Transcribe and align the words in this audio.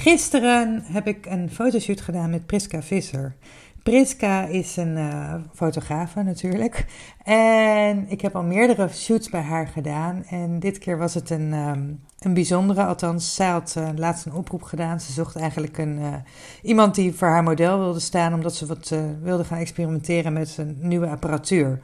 Gisteren 0.00 0.82
heb 0.84 1.06
ik 1.06 1.26
een 1.26 1.50
fotoshoot 1.50 2.00
gedaan 2.00 2.30
met 2.30 2.46
Priska 2.46 2.82
Visser. 2.82 3.34
Priska 3.82 4.44
is 4.44 4.76
een 4.76 4.96
uh, 4.96 5.34
fotografe 5.54 6.22
natuurlijk. 6.22 6.86
En 7.24 8.06
ik 8.08 8.20
heb 8.20 8.36
al 8.36 8.42
meerdere 8.42 8.88
shoots 8.88 9.28
bij 9.28 9.40
haar 9.40 9.66
gedaan. 9.66 10.24
En 10.24 10.58
dit 10.58 10.78
keer 10.78 10.98
was 10.98 11.14
het 11.14 11.30
een, 11.30 11.52
um, 11.52 12.00
een 12.18 12.34
bijzondere. 12.34 12.84
Althans, 12.84 13.34
zij 13.34 13.48
had 13.48 13.74
uh, 13.78 13.88
laatst 13.96 14.26
een 14.26 14.34
oproep 14.34 14.62
gedaan. 14.62 15.00
Ze 15.00 15.12
zocht 15.12 15.36
eigenlijk 15.36 15.78
een, 15.78 15.98
uh, 15.98 16.14
iemand 16.62 16.94
die 16.94 17.14
voor 17.14 17.28
haar 17.28 17.42
model 17.42 17.78
wilde 17.78 18.00
staan. 18.00 18.34
Omdat 18.34 18.54
ze 18.54 18.66
wat 18.66 18.94
wilde 19.22 19.44
gaan 19.44 19.58
experimenteren 19.58 20.32
met 20.32 20.56
een 20.58 20.76
nieuwe 20.80 21.08
apparatuur. 21.08 21.80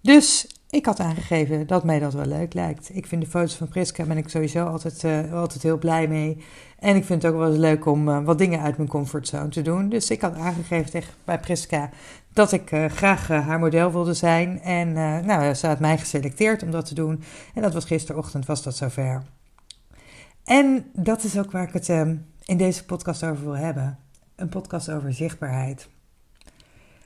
Dus 0.00 0.46
ik 0.72 0.86
had 0.86 1.00
aangegeven 1.00 1.66
dat 1.66 1.84
mij 1.84 1.98
dat 1.98 2.12
wel 2.12 2.26
leuk 2.26 2.54
lijkt. 2.54 2.96
Ik 2.96 3.06
vind 3.06 3.22
de 3.22 3.28
foto's 3.28 3.54
van 3.56 3.68
Priska 3.68 4.04
ben 4.04 4.16
ik 4.16 4.28
sowieso 4.28 4.66
altijd, 4.66 5.02
uh, 5.02 5.32
altijd 5.32 5.62
heel 5.62 5.78
blij 5.78 6.08
mee. 6.08 6.44
En 6.78 6.96
ik 6.96 7.04
vind 7.04 7.22
het 7.22 7.32
ook 7.32 7.38
wel 7.38 7.48
eens 7.48 7.58
leuk 7.58 7.86
om 7.86 8.08
uh, 8.08 8.24
wat 8.24 8.38
dingen 8.38 8.60
uit 8.60 8.76
mijn 8.76 8.88
comfortzone 8.88 9.48
te 9.48 9.62
doen. 9.62 9.88
Dus 9.88 10.10
ik 10.10 10.20
had 10.20 10.34
aangegeven 10.34 10.90
tegen 10.90 11.14
bij 11.24 11.38
Priska 11.38 11.90
dat 12.32 12.52
ik 12.52 12.70
uh, 12.70 12.84
graag 12.84 13.28
haar 13.28 13.58
model 13.58 13.92
wilde 13.92 14.14
zijn. 14.14 14.60
En 14.60 14.92
nou, 15.26 15.54
ze 15.54 15.66
had 15.66 15.80
mij 15.80 15.98
geselecteerd 15.98 16.62
om 16.62 16.70
dat 16.70 16.86
te 16.86 16.94
doen. 16.94 17.22
En 17.54 17.62
dat 17.62 17.72
was 17.72 17.84
gisterochtend, 17.84 18.46
was 18.46 18.62
dat 18.62 18.76
zover. 18.76 19.22
En 20.44 20.84
dat 20.92 21.24
is 21.24 21.38
ook 21.38 21.50
waar 21.50 21.68
ik 21.68 21.72
het 21.72 21.88
in 22.44 22.56
deze 22.56 22.84
podcast 22.84 23.24
over 23.24 23.44
wil 23.44 23.56
hebben. 23.56 23.98
Een 24.36 24.48
podcast 24.48 24.90
over 24.90 25.12
zichtbaarheid. 25.12 25.88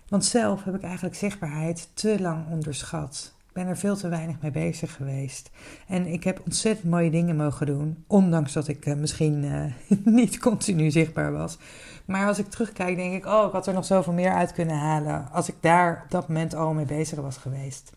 Want 0.08 0.24
zelf 0.24 0.64
heb 0.64 0.74
ik 0.74 0.82
eigenlijk 0.82 1.14
zichtbaarheid 1.14 1.88
te 1.94 2.20
lang 2.20 2.50
onderschat 2.50 3.35
ben 3.56 3.66
er 3.66 3.76
veel 3.76 3.96
te 3.96 4.08
weinig 4.08 4.36
mee 4.40 4.50
bezig 4.50 4.94
geweest. 4.94 5.50
En 5.86 6.06
ik 6.06 6.24
heb 6.24 6.40
ontzettend 6.44 6.90
mooie 6.90 7.10
dingen 7.10 7.36
mogen 7.36 7.66
doen. 7.66 8.04
Ondanks 8.06 8.52
dat 8.52 8.68
ik 8.68 8.86
uh, 8.86 8.94
misschien 8.94 9.44
uh, 9.44 9.64
niet 10.18 10.38
continu 10.38 10.90
zichtbaar 10.90 11.32
was. 11.32 11.58
Maar 12.04 12.26
als 12.26 12.38
ik 12.38 12.48
terugkijk, 12.48 12.96
denk 12.96 13.14
ik: 13.14 13.26
oh, 13.26 13.46
ik 13.46 13.52
had 13.52 13.66
er 13.66 13.74
nog 13.74 13.84
zoveel 13.84 14.12
meer 14.12 14.32
uit 14.32 14.52
kunnen 14.52 14.78
halen. 14.78 15.28
Als 15.32 15.48
ik 15.48 15.54
daar 15.60 16.02
op 16.04 16.10
dat 16.10 16.28
moment 16.28 16.54
al 16.54 16.72
mee 16.72 16.84
bezig 16.84 17.20
was 17.20 17.36
geweest. 17.36 17.92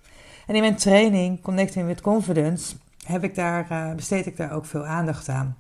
En 0.48 0.56
in 0.56 0.62
mijn 0.62 0.76
training 0.76 1.42
Connecting 1.42 1.86
with 1.86 2.02
Confidence 2.02 2.76
heb 3.06 3.24
ik 3.24 3.36
daar, 3.36 3.68
uh, 3.72 3.96
besteed 3.96 4.26
ik 4.26 4.38
daar 4.38 4.52
ook 4.52 4.66
veel 4.66 4.86
aandacht 4.86 5.30
aan. 5.30 5.58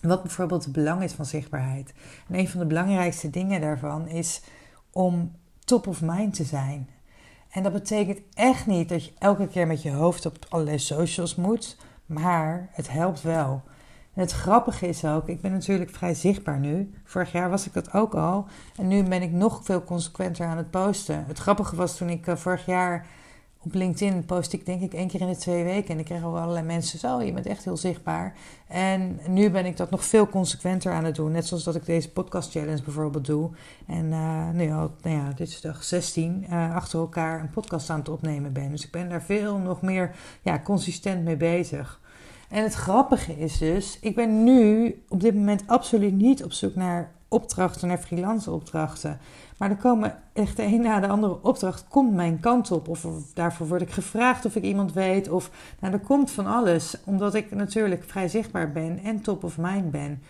Wat 0.00 0.22
bijvoorbeeld 0.22 0.64
het 0.64 0.72
belang 0.72 1.02
is 1.02 1.12
van 1.12 1.24
zichtbaarheid. 1.24 1.92
En 2.28 2.38
een 2.38 2.48
van 2.48 2.60
de 2.60 2.66
belangrijkste 2.66 3.30
dingen 3.30 3.60
daarvan 3.60 4.08
is 4.08 4.42
om 4.90 5.32
top 5.64 5.86
of 5.86 6.02
mind 6.02 6.34
te 6.34 6.44
zijn. 6.44 6.88
En 7.50 7.62
dat 7.62 7.72
betekent 7.72 8.20
echt 8.34 8.66
niet 8.66 8.88
dat 8.88 9.04
je 9.04 9.12
elke 9.18 9.48
keer 9.48 9.66
met 9.66 9.82
je 9.82 9.90
hoofd 9.90 10.26
op 10.26 10.46
allerlei 10.48 10.78
socials 10.78 11.34
moet, 11.34 11.76
maar 12.06 12.68
het 12.72 12.90
helpt 12.90 13.22
wel. 13.22 13.62
En 14.14 14.20
het 14.20 14.32
grappige 14.32 14.88
is 14.88 15.04
ook, 15.04 15.28
ik 15.28 15.40
ben 15.40 15.52
natuurlijk 15.52 15.90
vrij 15.90 16.14
zichtbaar 16.14 16.58
nu. 16.58 16.94
Vorig 17.04 17.32
jaar 17.32 17.50
was 17.50 17.66
ik 17.66 17.72
dat 17.72 17.92
ook 17.92 18.14
al. 18.14 18.46
En 18.76 18.88
nu 18.88 19.02
ben 19.02 19.22
ik 19.22 19.32
nog 19.32 19.60
veel 19.64 19.84
consequenter 19.84 20.46
aan 20.46 20.56
het 20.56 20.70
posten. 20.70 21.24
Het 21.26 21.38
grappige 21.38 21.76
was 21.76 21.96
toen 21.96 22.08
ik 22.08 22.26
uh, 22.26 22.36
vorig 22.36 22.66
jaar 22.66 23.06
op 23.64 23.74
LinkedIn 23.74 24.24
post 24.24 24.52
ik 24.52 24.66
denk 24.66 24.80
ik 24.80 24.94
één 24.94 25.08
keer 25.08 25.20
in 25.20 25.28
de 25.28 25.36
twee 25.36 25.64
weken. 25.64 25.90
En 25.90 25.98
ik 25.98 26.04
kreeg 26.04 26.24
ook 26.24 26.36
allerlei 26.36 26.66
mensen 26.66 26.98
zo, 26.98 27.22
je 27.22 27.32
bent 27.32 27.46
echt 27.46 27.64
heel 27.64 27.76
zichtbaar. 27.76 28.34
En 28.68 29.20
nu 29.28 29.50
ben 29.50 29.66
ik 29.66 29.76
dat 29.76 29.90
nog 29.90 30.04
veel 30.04 30.28
consequenter 30.28 30.92
aan 30.92 31.04
het 31.04 31.14
doen. 31.14 31.32
Net 31.32 31.46
zoals 31.46 31.64
dat 31.64 31.74
ik 31.74 31.86
deze 31.86 32.10
podcast 32.10 32.50
challenge 32.50 32.82
bijvoorbeeld 32.82 33.26
doe. 33.26 33.50
En 33.86 34.04
uh, 34.04 34.50
nu 34.50 34.72
al, 34.72 34.90
nou 35.02 35.16
ja, 35.16 35.32
dit 35.36 35.48
is 35.48 35.60
dag 35.60 35.84
16, 35.84 36.46
uh, 36.50 36.64
eh, 36.64 36.74
achter 36.74 36.98
elkaar 36.98 37.40
een 37.40 37.50
podcast 37.50 37.90
aan 37.90 37.98
het 37.98 38.08
opnemen 38.08 38.52
ben. 38.52 38.70
Dus 38.70 38.84
ik 38.84 38.90
ben 38.90 39.08
daar 39.08 39.22
veel 39.22 39.58
nog 39.58 39.82
meer 39.82 40.16
ja, 40.42 40.60
consistent 40.64 41.24
mee 41.24 41.36
bezig. 41.36 42.00
En 42.48 42.62
het 42.62 42.74
grappige 42.74 43.38
is 43.38 43.58
dus, 43.58 43.98
ik 44.00 44.14
ben 44.14 44.44
nu 44.44 44.94
op 45.08 45.20
dit 45.20 45.34
moment 45.34 45.62
absoluut 45.66 46.14
niet 46.14 46.44
op 46.44 46.52
zoek 46.52 46.74
naar 46.74 47.12
opdrachten, 47.28 47.88
naar 47.88 47.98
freelance 47.98 48.50
opdrachten. 48.50 49.18
Maar 49.60 49.70
er 49.70 49.76
komen 49.76 50.14
echt 50.32 50.56
de 50.56 50.62
een 50.62 50.80
na 50.80 51.00
de 51.00 51.08
andere 51.08 51.42
opdracht 51.42 51.88
komt 51.88 52.14
mijn 52.14 52.40
kant 52.40 52.70
op. 52.70 52.88
Of 52.88 53.06
daarvoor 53.34 53.68
word 53.68 53.80
ik 53.80 53.90
gevraagd 53.90 54.44
of 54.44 54.56
ik 54.56 54.62
iemand 54.62 54.92
weet. 54.92 55.28
Of 55.28 55.50
nou, 55.80 55.92
er 55.92 56.00
komt 56.00 56.30
van 56.30 56.46
alles. 56.46 56.96
Omdat 57.04 57.34
ik 57.34 57.50
natuurlijk 57.50 58.04
vrij 58.04 58.28
zichtbaar 58.28 58.72
ben 58.72 58.98
en 58.98 59.20
top 59.20 59.44
of 59.44 59.58
mind 59.58 59.90
ben. 59.90 60.22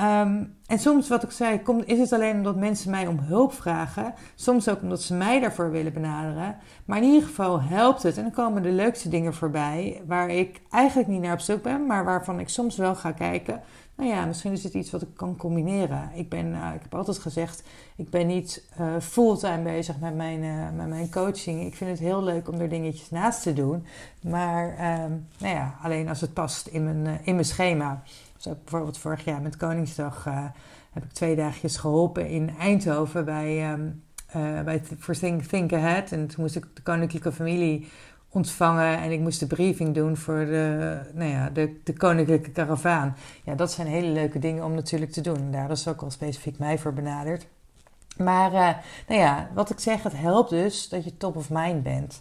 Um, 0.00 0.54
en 0.66 0.78
soms, 0.78 1.08
wat 1.08 1.22
ik 1.22 1.30
zei, 1.30 1.62
komt, 1.62 1.86
is 1.86 1.98
het 1.98 2.12
alleen 2.12 2.36
omdat 2.36 2.56
mensen 2.56 2.90
mij 2.90 3.06
om 3.06 3.18
hulp 3.18 3.52
vragen. 3.52 4.14
Soms 4.34 4.68
ook 4.68 4.82
omdat 4.82 5.02
ze 5.02 5.14
mij 5.14 5.40
daarvoor 5.40 5.70
willen 5.70 5.92
benaderen. 5.92 6.56
Maar 6.84 6.98
in 6.98 7.04
ieder 7.04 7.28
geval 7.28 7.62
helpt 7.62 8.02
het. 8.02 8.16
En 8.16 8.22
dan 8.22 8.32
komen 8.32 8.62
de 8.62 8.72
leukste 8.72 9.08
dingen 9.08 9.34
voorbij. 9.34 10.02
Waar 10.06 10.28
ik 10.28 10.60
eigenlijk 10.70 11.08
niet 11.08 11.20
naar 11.20 11.32
op 11.32 11.40
zoek 11.40 11.62
ben. 11.62 11.86
Maar 11.86 12.04
waarvan 12.04 12.40
ik 12.40 12.48
soms 12.48 12.76
wel 12.76 12.94
ga 12.94 13.12
kijken 13.12 13.60
nou 13.96 14.10
ja, 14.10 14.24
misschien 14.24 14.52
is 14.52 14.64
het 14.64 14.74
iets 14.74 14.90
wat 14.90 15.02
ik 15.02 15.08
kan 15.16 15.36
combineren. 15.36 16.10
Ik, 16.14 16.28
ben, 16.28 16.46
uh, 16.46 16.70
ik 16.74 16.82
heb 16.82 16.94
altijd 16.94 17.18
gezegd, 17.18 17.62
ik 17.96 18.10
ben 18.10 18.26
niet 18.26 18.68
uh, 18.80 18.94
fulltime 19.00 19.62
bezig 19.62 20.00
met 20.00 20.14
mijn, 20.14 20.42
uh, 20.42 20.70
met 20.76 20.88
mijn 20.88 21.10
coaching. 21.10 21.62
Ik 21.66 21.74
vind 21.74 21.90
het 21.90 21.98
heel 21.98 22.22
leuk 22.22 22.48
om 22.48 22.60
er 22.60 22.68
dingetjes 22.68 23.10
naast 23.10 23.42
te 23.42 23.52
doen. 23.52 23.86
Maar 24.22 24.68
um, 25.04 25.26
nou 25.38 25.54
ja, 25.54 25.78
alleen 25.82 26.08
als 26.08 26.20
het 26.20 26.32
past 26.32 26.66
in 26.66 26.84
mijn, 26.84 27.20
in 27.24 27.34
mijn 27.34 27.46
schema. 27.46 28.02
Dus 28.36 28.48
ook 28.48 28.62
bijvoorbeeld 28.62 28.98
vorig 28.98 29.24
jaar 29.24 29.42
met 29.42 29.56
Koningsdag 29.56 30.24
heb 30.92 31.04
ik 31.04 31.12
twee 31.12 31.36
dagjes 31.36 31.76
geholpen 31.76 32.28
in 32.28 32.50
Eindhoven 32.58 33.24
bij, 33.24 33.72
um, 33.72 34.02
bij 34.64 34.82
For 34.98 35.18
Think, 35.18 35.42
Think 35.42 35.72
Ahead. 35.72 36.12
En 36.12 36.26
toen 36.26 36.42
moest 36.42 36.56
ik 36.56 36.66
de 36.74 36.82
koninklijke 36.82 37.32
familie 37.32 37.88
ontvangen 38.34 38.98
en 38.98 39.10
ik 39.10 39.20
moest 39.20 39.40
de 39.40 39.46
briefing 39.46 39.94
doen 39.94 40.16
voor 40.16 40.44
de, 40.44 40.98
nou 41.12 41.30
ja, 41.30 41.50
de, 41.50 41.80
de 41.84 41.92
koninklijke 41.92 42.50
karavaan. 42.50 43.16
Ja, 43.44 43.54
dat 43.54 43.72
zijn 43.72 43.86
hele 43.86 44.08
leuke 44.08 44.38
dingen 44.38 44.64
om 44.64 44.74
natuurlijk 44.74 45.12
te 45.12 45.20
doen. 45.20 45.50
Daar 45.50 45.70
is 45.70 45.88
ook 45.88 46.02
al 46.02 46.10
specifiek 46.10 46.58
mij 46.58 46.78
voor 46.78 46.92
benaderd. 46.92 47.46
Maar 48.16 48.52
uh, 48.52 48.68
nou 49.08 49.20
ja, 49.20 49.48
wat 49.54 49.70
ik 49.70 49.78
zeg, 49.78 50.02
het 50.02 50.16
helpt 50.16 50.50
dus 50.50 50.88
dat 50.88 51.04
je 51.04 51.16
top 51.16 51.36
of 51.36 51.50
mind 51.50 51.82
bent. 51.82 52.20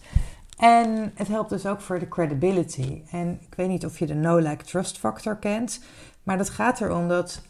En 0.57 1.11
het 1.15 1.27
helpt 1.27 1.49
dus 1.49 1.65
ook 1.65 1.81
voor 1.81 1.99
de 1.99 2.07
credibility. 2.07 3.01
En 3.11 3.39
ik 3.49 3.55
weet 3.55 3.67
niet 3.67 3.85
of 3.85 3.99
je 3.99 4.05
de 4.05 4.13
no-like 4.13 4.63
trust 4.63 4.97
factor 4.97 5.35
kent, 5.35 5.83
maar 6.23 6.37
dat 6.37 6.49
gaat 6.49 6.81
erom 6.81 7.07
dat 7.07 7.41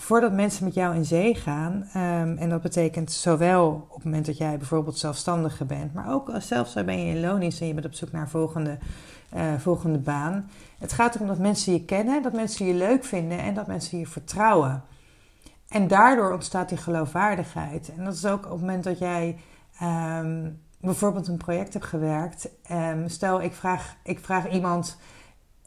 voordat 0.00 0.32
mensen 0.32 0.64
met 0.64 0.74
jou 0.74 0.94
in 0.94 1.04
zee 1.04 1.34
gaan, 1.34 1.72
um, 1.72 2.36
en 2.36 2.48
dat 2.48 2.62
betekent 2.62 3.12
zowel 3.12 3.86
op 3.88 3.94
het 3.94 4.04
moment 4.04 4.26
dat 4.26 4.36
jij 4.36 4.56
bijvoorbeeld 4.58 4.98
zelfstandige 4.98 5.64
bent, 5.64 5.94
maar 5.94 6.12
ook 6.12 6.30
als 6.30 6.46
zelfs 6.46 6.74
ben 6.74 7.06
je 7.06 7.14
in 7.14 7.20
loondienst 7.20 7.60
en 7.60 7.66
je 7.66 7.74
bent 7.74 7.86
op 7.86 7.94
zoek 7.94 8.12
naar 8.12 8.28
volgende, 8.28 8.78
uh, 9.36 9.54
volgende 9.58 9.98
baan. 9.98 10.50
Het 10.78 10.92
gaat 10.92 11.14
erom 11.14 11.26
dat 11.26 11.38
mensen 11.38 11.72
je 11.72 11.84
kennen, 11.84 12.22
dat 12.22 12.32
mensen 12.32 12.66
je 12.66 12.74
leuk 12.74 13.04
vinden 13.04 13.38
en 13.38 13.54
dat 13.54 13.66
mensen 13.66 13.98
je 13.98 14.06
vertrouwen. 14.06 14.82
En 15.68 15.88
daardoor 15.88 16.32
ontstaat 16.32 16.68
die 16.68 16.78
geloofwaardigheid. 16.78 17.92
En 17.96 18.04
dat 18.04 18.14
is 18.14 18.26
ook 18.26 18.44
op 18.44 18.50
het 18.50 18.60
moment 18.60 18.84
dat 18.84 18.98
jij 18.98 19.36
um, 19.82 20.60
bijvoorbeeld 20.80 21.28
een 21.28 21.36
project 21.36 21.72
hebt 21.72 21.84
gewerkt. 21.84 22.50
Um, 22.72 23.08
stel, 23.08 23.42
ik 23.42 23.52
vraag, 23.52 23.96
ik 24.02 24.18
vraag 24.18 24.50
iemand 24.50 24.98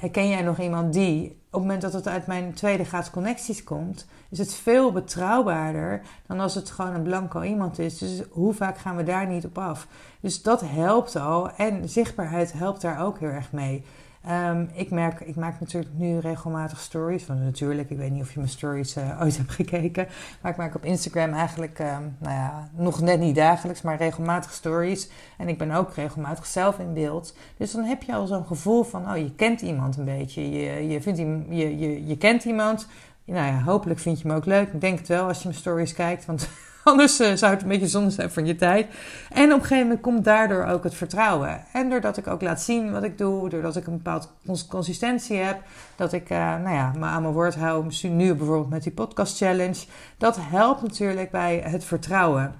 Herken 0.02 0.30
jij 0.30 0.42
nog 0.42 0.60
iemand 0.60 0.94
die, 0.94 1.30
op 1.30 1.36
het 1.52 1.62
moment 1.62 1.82
dat 1.82 1.94
het 1.94 2.08
uit 2.08 2.28
mijn 2.28 2.54
tweede 2.54 2.86
graads 2.86 3.10
connecties 3.10 3.64
komt, 3.64 4.08
is 4.30 4.38
het 4.38 4.54
veel 4.54 4.92
betrouwbaarder 4.92 6.02
dan 6.28 6.40
als 6.40 6.56
het 6.56 6.70
gewoon 6.70 6.94
een 6.94 7.04
blanco 7.04 7.42
iemand 7.42 7.80
is. 7.80 7.98
Dus 7.98 8.22
hoe 8.30 8.54
vaak 8.54 8.78
gaan 8.78 8.96
we 8.96 9.04
daar 9.04 9.28
niet 9.28 9.46
op 9.46 9.58
af? 9.58 9.88
Dus 10.20 10.42
dat 10.42 10.62
helpt 10.66 11.16
al 11.16 11.52
en 11.52 11.90
zichtbaarheid 11.90 12.54
helpt 12.54 12.82
daar 12.82 13.06
ook 13.06 13.20
heel 13.20 13.30
erg 13.30 13.52
mee. 13.52 13.84
Um, 14.30 14.70
ik 14.74 14.92
merk, 14.92 15.20
ik 15.20 15.36
maak 15.36 15.60
natuurlijk 15.60 15.94
nu 15.94 16.20
regelmatig 16.20 16.80
stories. 16.80 17.26
Want 17.26 17.40
natuurlijk, 17.40 17.90
ik 17.90 17.98
weet 17.98 18.12
niet 18.12 18.22
of 18.22 18.34
je 18.34 18.40
mijn 18.40 18.52
stories 18.52 18.98
uh, 18.98 19.22
ooit 19.22 19.38
hebt 19.42 19.52
gekeken. 19.52 20.08
Maar 20.42 20.52
ik 20.52 20.58
maak 20.58 20.76
op 20.76 20.86
Instagram 20.86 21.34
eigenlijk, 21.34 21.80
um, 21.80 22.16
nou 22.18 22.36
ja, 22.36 22.70
nog 22.76 23.02
net 23.02 23.20
niet 23.20 23.36
dagelijks, 23.36 23.82
maar 23.82 23.98
regelmatig 23.98 24.52
stories. 24.52 25.10
En 25.38 25.48
ik 25.48 25.58
ben 25.58 25.72
ook 25.72 25.94
regelmatig 25.94 26.46
zelf 26.46 26.80
in 26.80 26.94
beeld. 26.94 27.36
Dus 27.58 27.72
dan 27.72 27.84
heb 27.84 28.04
je 28.04 28.14
al 28.14 28.28
zo'n 28.28 28.46
gevoel 28.46 28.84
van, 28.84 29.12
oh, 29.12 29.18
je 29.18 29.36
kent 29.36 29.62
iemand 29.62 29.98
een 29.98 30.06
beetje. 30.06 30.50
Je, 30.52 30.88
je, 30.88 31.02
vindt, 31.02 31.20
je, 31.50 31.78
je, 31.80 32.08
je 32.08 32.18
kent 32.18 32.44
iemand. 32.44 32.88
Nou 33.26 33.48
ja, 33.48 33.62
hopelijk 33.62 34.00
vind 34.00 34.22
je 34.22 34.28
me 34.28 34.36
ook 34.36 34.46
leuk. 34.46 34.74
Ik 34.74 34.82
denk 34.82 35.00
het 35.00 35.08
wel 35.08 35.28
als 35.28 35.38
je 35.42 35.48
mijn 35.48 35.60
stories 35.60 35.94
kijkt. 35.94 36.26
Want 36.26 36.50
Anders 36.92 37.20
uh, 37.20 37.34
zou 37.34 37.54
het 37.54 37.62
een 37.62 37.68
beetje 37.68 37.88
zonde 37.88 38.10
zijn 38.10 38.32
van 38.32 38.46
je 38.46 38.56
tijd. 38.56 38.88
En 39.30 39.46
op 39.46 39.60
een 39.60 39.62
gegeven 39.62 39.84
moment 39.84 40.02
komt 40.02 40.24
daardoor 40.24 40.66
ook 40.66 40.84
het 40.84 40.94
vertrouwen. 40.94 41.64
En 41.74 41.90
doordat 41.90 42.18
ik 42.18 42.28
ook 42.28 42.42
laat 42.42 42.62
zien 42.62 42.92
wat 42.92 43.04
ik 43.04 43.18
doe, 43.18 43.50
doordat 43.50 43.76
ik 43.76 43.88
een 43.88 44.02
bepaalde 44.02 44.28
consistentie 44.70 45.38
heb, 45.38 45.62
dat 45.96 46.14
ik 46.14 46.30
uh, 46.30 46.38
nou 46.38 46.76
ja, 46.76 46.92
me 46.98 47.06
aan 47.06 47.22
mijn 47.22 47.34
woord 47.34 47.56
hou, 47.56 47.86
nu 48.02 48.34
bijvoorbeeld 48.34 48.70
met 48.70 48.84
die 48.84 48.92
podcast 48.92 49.38
challenge, 49.38 49.86
dat 50.18 50.38
helpt 50.40 50.82
natuurlijk 50.82 51.32
bij 51.32 51.64
het 51.66 51.84
vertrouwen. 51.84 52.56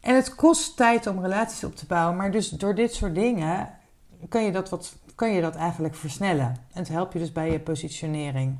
En 0.00 0.14
het 0.14 0.34
kost 0.34 0.76
tijd 0.76 1.06
om 1.06 1.20
relaties 1.20 1.64
op 1.64 1.76
te 1.76 1.86
bouwen, 1.86 2.16
maar 2.16 2.30
dus 2.30 2.48
door 2.48 2.74
dit 2.74 2.94
soort 2.94 3.14
dingen 3.14 3.68
kan 4.28 4.44
je 4.44 4.52
dat, 4.52 4.68
wat, 4.68 4.96
kan 5.14 5.32
je 5.32 5.40
dat 5.40 5.54
eigenlijk 5.54 5.94
versnellen. 5.94 6.46
En 6.46 6.80
het 6.80 6.88
helpt 6.88 7.12
je 7.12 7.18
dus 7.18 7.32
bij 7.32 7.52
je 7.52 7.60
positionering. 7.60 8.58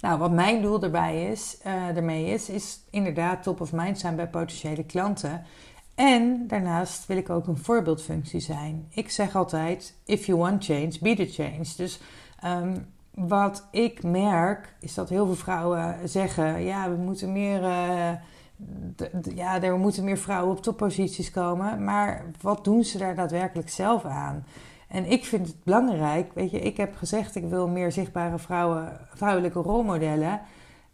Nou, 0.00 0.18
wat 0.18 0.32
mijn 0.32 0.62
doel 0.62 0.82
erbij 0.82 1.30
is, 1.30 1.58
uh, 1.66 1.96
ermee 1.96 2.26
is, 2.26 2.48
is 2.48 2.80
inderdaad 2.90 3.42
top 3.42 3.60
of 3.60 3.72
mind 3.72 3.98
zijn 3.98 4.16
bij 4.16 4.28
potentiële 4.28 4.84
klanten. 4.84 5.44
En 5.94 6.46
daarnaast 6.46 7.06
wil 7.06 7.16
ik 7.16 7.30
ook 7.30 7.46
een 7.46 7.58
voorbeeldfunctie 7.58 8.40
zijn. 8.40 8.86
Ik 8.90 9.10
zeg 9.10 9.36
altijd: 9.36 9.94
if 10.04 10.26
you 10.26 10.38
want 10.38 10.64
change, 10.64 10.92
be 11.00 11.14
the 11.14 11.26
change. 11.26 11.66
Dus 11.76 12.00
um, 12.44 12.86
wat 13.14 13.68
ik 13.70 14.02
merk, 14.02 14.74
is 14.80 14.94
dat 14.94 15.08
heel 15.08 15.26
veel 15.26 15.34
vrouwen 15.34 16.08
zeggen: 16.08 16.62
ja, 16.62 16.90
we 16.90 16.96
moeten 16.96 17.32
meer. 17.32 17.62
Uh, 17.62 18.10
ja, 19.34 19.62
er 19.62 19.78
moeten 19.78 20.04
meer 20.04 20.18
vrouwen 20.18 20.56
op 20.56 20.62
topposities 20.62 21.30
komen. 21.30 21.84
Maar 21.84 22.24
wat 22.40 22.64
doen 22.64 22.84
ze 22.84 22.98
daar 22.98 23.14
daadwerkelijk 23.14 23.68
zelf 23.68 24.04
aan? 24.04 24.44
En 24.88 25.10
ik 25.10 25.24
vind 25.24 25.46
het 25.46 25.64
belangrijk, 25.64 26.32
weet 26.34 26.50
je, 26.50 26.60
ik 26.60 26.76
heb 26.76 26.96
gezegd 26.96 27.34
ik 27.34 27.44
wil 27.44 27.68
meer 27.68 27.92
zichtbare 27.92 28.38
vrouwen, 28.38 29.00
vrouwelijke 29.14 29.58
rolmodellen. 29.58 30.40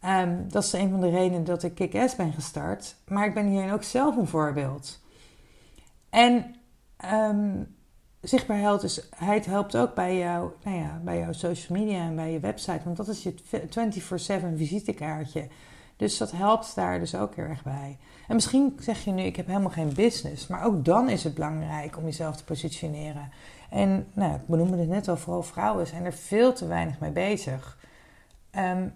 Um, 0.05 0.49
dat 0.49 0.65
is 0.65 0.73
een 0.73 0.91
van 0.91 1.01
de 1.01 1.11
redenen 1.11 1.45
dat 1.45 1.63
ik 1.63 1.75
Kick-Ass 1.75 2.17
ben 2.17 2.33
gestart. 2.33 2.97
Maar 3.09 3.27
ik 3.27 3.35
ben 3.35 3.47
hierin 3.47 3.73
ook 3.73 3.83
zelf 3.83 4.17
een 4.17 4.27
voorbeeld. 4.27 5.01
En 6.11 6.55
um, 7.13 7.77
zichtbaarheid 8.21 9.47
helpt 9.47 9.77
ook 9.77 9.95
bij, 9.95 10.19
jou, 10.19 10.51
nou 10.63 10.77
ja, 10.77 11.01
bij 11.05 11.19
jouw 11.19 11.33
social 11.33 11.79
media 11.79 12.01
en 12.01 12.17
bij 12.17 12.33
je 12.33 12.41
website. 12.41 12.81
Want 12.85 12.97
dat 12.97 13.09
is 13.09 13.23
je 13.23 13.35
24-7 14.53 14.57
visitekaartje. 14.57 15.49
Dus 15.97 16.19
dat 16.19 16.31
helpt 16.31 16.75
daar 16.75 16.99
dus 16.99 17.15
ook 17.15 17.35
heel 17.35 17.45
erg 17.45 17.63
bij. 17.63 17.99
En 18.29 18.35
misschien 18.35 18.77
zeg 18.81 19.05
je 19.05 19.11
nu, 19.11 19.23
ik 19.23 19.37
heb 19.37 19.47
helemaal 19.47 19.71
geen 19.71 19.95
business. 19.95 20.47
Maar 20.47 20.65
ook 20.65 20.85
dan 20.85 21.09
is 21.09 21.25
het 21.25 21.35
belangrijk 21.35 21.97
om 21.97 22.05
jezelf 22.05 22.37
te 22.37 22.45
positioneren. 22.45 23.31
En 23.71 24.07
nou, 24.13 24.35
ik 24.35 24.47
benoemde 24.47 24.77
het 24.77 24.89
net 24.89 25.09
al, 25.09 25.17
vooral 25.17 25.43
vrouwen 25.43 25.87
zijn 25.87 26.05
er 26.05 26.13
veel 26.13 26.53
te 26.53 26.67
weinig 26.67 26.99
mee 27.01 27.11
bezig. 27.11 27.79
Um, 28.59 28.95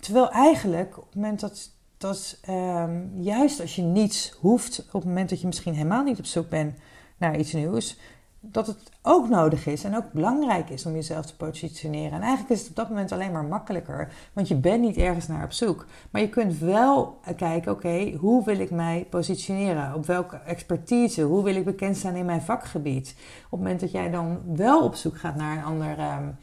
terwijl 0.00 0.30
eigenlijk 0.30 0.98
op 0.98 1.04
het 1.04 1.14
moment 1.14 1.40
dat, 1.40 1.70
dat 1.98 2.38
um, 2.48 3.22
juist 3.22 3.60
als 3.60 3.76
je 3.76 3.82
niets 3.82 4.30
hoeft, 4.40 4.84
op 4.86 4.92
het 4.92 5.04
moment 5.04 5.30
dat 5.30 5.40
je 5.40 5.46
misschien 5.46 5.74
helemaal 5.74 6.02
niet 6.02 6.18
op 6.18 6.24
zoek 6.24 6.48
bent 6.48 6.78
naar 7.16 7.38
iets 7.38 7.52
nieuws, 7.52 7.98
dat 8.40 8.66
het 8.66 8.90
ook 9.02 9.28
nodig 9.28 9.66
is 9.66 9.84
en 9.84 9.96
ook 9.96 10.12
belangrijk 10.12 10.70
is 10.70 10.86
om 10.86 10.94
jezelf 10.94 11.26
te 11.26 11.36
positioneren. 11.36 12.12
En 12.12 12.20
eigenlijk 12.20 12.50
is 12.50 12.60
het 12.60 12.68
op 12.68 12.76
dat 12.76 12.88
moment 12.88 13.12
alleen 13.12 13.32
maar 13.32 13.44
makkelijker, 13.44 14.12
want 14.32 14.48
je 14.48 14.54
bent 14.54 14.80
niet 14.80 14.96
ergens 14.96 15.26
naar 15.26 15.44
op 15.44 15.52
zoek. 15.52 15.86
Maar 16.10 16.20
je 16.20 16.28
kunt 16.28 16.58
wel 16.58 17.18
kijken, 17.36 17.72
oké, 17.72 18.12
hoe 18.18 18.44
wil 18.44 18.58
ik 18.58 18.70
mij 18.70 19.06
positioneren? 19.10 19.94
Op 19.94 20.06
welke 20.06 20.36
expertise? 20.36 21.22
Hoe 21.22 21.44
wil 21.44 21.54
ik 21.54 21.64
bekend 21.64 21.96
zijn 21.96 22.16
in 22.16 22.24
mijn 22.24 22.42
vakgebied? 22.42 23.14
Op 23.44 23.50
het 23.50 23.60
moment 23.60 23.80
dat 23.80 23.90
jij 23.90 24.10
dan 24.10 24.40
wel 24.54 24.82
op 24.82 24.94
zoek 24.94 25.18
gaat 25.18 25.36
naar 25.36 25.56
een, 25.56 25.64
ander, 25.64 25.90
um, 25.90 26.36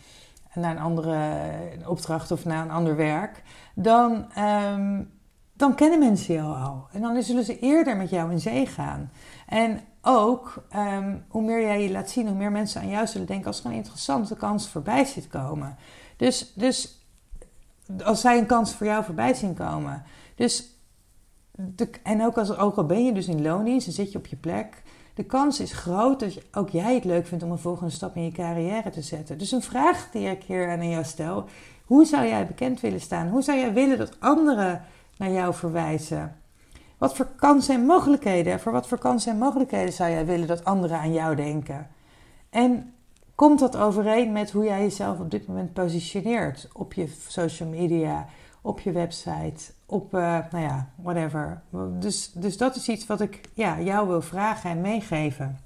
naar 0.53 0.71
een 0.71 0.81
andere 0.81 1.39
opdracht 1.87 2.31
of 2.31 2.45
naar 2.45 2.63
een 2.63 2.71
ander 2.71 2.95
werk, 2.95 3.43
dan, 3.75 4.25
um, 4.37 5.09
dan 5.53 5.75
kennen 5.75 5.99
mensen 5.99 6.33
jou 6.33 6.57
al. 6.57 6.87
En 6.91 7.01
dan 7.01 7.23
zullen 7.23 7.43
ze 7.43 7.59
eerder 7.59 7.97
met 7.97 8.09
jou 8.09 8.31
in 8.31 8.39
zee 8.39 8.65
gaan. 8.65 9.11
En 9.47 9.79
ook, 10.07 10.63
um, 10.75 11.25
hoe 11.27 11.41
meer 11.41 11.61
jij 11.61 11.83
je 11.83 11.91
laat 11.91 12.09
zien, 12.09 12.27
hoe 12.27 12.35
meer 12.35 12.51
mensen 12.51 12.81
aan 12.81 12.89
jou 12.89 13.07
zullen 13.07 13.27
denken 13.27 13.47
als 13.47 13.59
er 13.59 13.65
een 13.65 13.71
interessante 13.71 14.35
kans 14.35 14.69
voorbij 14.69 15.05
zit 15.05 15.27
komen. 15.27 15.77
Dus, 16.17 16.53
dus 16.55 17.05
als 18.03 18.21
zij 18.21 18.37
een 18.37 18.45
kans 18.45 18.73
voor 18.73 18.87
jou 18.87 19.03
voorbij 19.03 19.33
zien 19.33 19.53
komen. 19.53 20.03
Dus 20.35 20.75
en 22.03 22.25
ook, 22.25 22.37
als, 22.37 22.57
ook 22.57 22.75
al 22.75 22.85
ben 22.85 23.05
je 23.05 23.13
dus 23.13 23.27
in 23.27 23.41
loondienst 23.41 23.85
dan 23.85 23.95
zit 23.95 24.11
je 24.11 24.17
op 24.17 24.25
je 24.25 24.35
plek. 24.35 24.81
De 25.13 25.23
kans 25.23 25.59
is 25.59 25.71
groot 25.71 26.19
dat 26.19 26.37
ook 26.51 26.69
jij 26.69 26.95
het 26.95 27.03
leuk 27.03 27.27
vindt 27.27 27.43
om 27.43 27.51
een 27.51 27.57
volgende 27.57 27.91
stap 27.91 28.15
in 28.15 28.23
je 28.23 28.31
carrière 28.31 28.89
te 28.89 29.01
zetten. 29.01 29.37
Dus 29.37 29.51
een 29.51 29.61
vraag 29.61 30.09
die 30.11 30.29
ik 30.29 30.43
hier 30.43 30.69
aan 30.69 30.89
jou 30.89 31.03
stel. 31.03 31.45
Hoe 31.85 32.05
zou 32.05 32.27
jij 32.27 32.47
bekend 32.47 32.79
willen 32.79 33.01
staan? 33.01 33.27
Hoe 33.27 33.41
zou 33.41 33.57
jij 33.57 33.73
willen 33.73 33.97
dat 33.97 34.19
anderen 34.19 34.81
naar 35.17 35.31
jou 35.31 35.53
verwijzen? 35.53 36.35
Wat 36.97 37.15
voor 37.15 37.27
kansen 37.35 37.75
en 37.75 37.85
mogelijkheden, 37.85 38.59
voor 38.59 38.71
wat 38.71 38.87
voor 38.87 38.97
kansen 38.97 39.31
en 39.31 39.37
mogelijkheden 39.37 39.93
zou 39.93 40.11
jij 40.11 40.25
willen 40.25 40.47
dat 40.47 40.65
anderen 40.65 40.99
aan 40.99 41.13
jou 41.13 41.35
denken? 41.35 41.87
En 42.49 42.93
komt 43.35 43.59
dat 43.59 43.77
overeen 43.77 44.31
met 44.31 44.51
hoe 44.51 44.63
jij 44.63 44.81
jezelf 44.81 45.19
op 45.19 45.31
dit 45.31 45.47
moment 45.47 45.73
positioneert 45.73 46.67
op 46.73 46.93
je 46.93 47.13
social 47.27 47.69
media, 47.69 48.25
op 48.61 48.79
je 48.79 48.91
website, 48.91 49.71
op, 49.85 50.13
uh, 50.13 50.37
nou 50.51 50.63
ja, 50.63 50.89
whatever. 50.95 51.61
Dus, 51.99 52.31
dus 52.31 52.57
dat 52.57 52.75
is 52.75 52.87
iets 52.87 53.05
wat 53.05 53.21
ik 53.21 53.41
ja, 53.53 53.81
jou 53.81 54.07
wil 54.07 54.21
vragen 54.21 54.69
en 54.69 54.81
meegeven. 54.81 55.59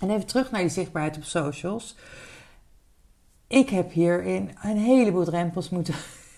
En 0.00 0.10
even 0.10 0.26
terug 0.26 0.50
naar 0.50 0.60
die 0.60 0.70
zichtbaarheid 0.70 1.16
op 1.16 1.24
socials. 1.24 1.96
Ik 3.46 3.68
heb 3.68 3.92
hierin 3.92 4.50
een 4.62 4.76
heleboel 4.76 5.24
drempels 5.24 5.68
moeten 5.68 5.94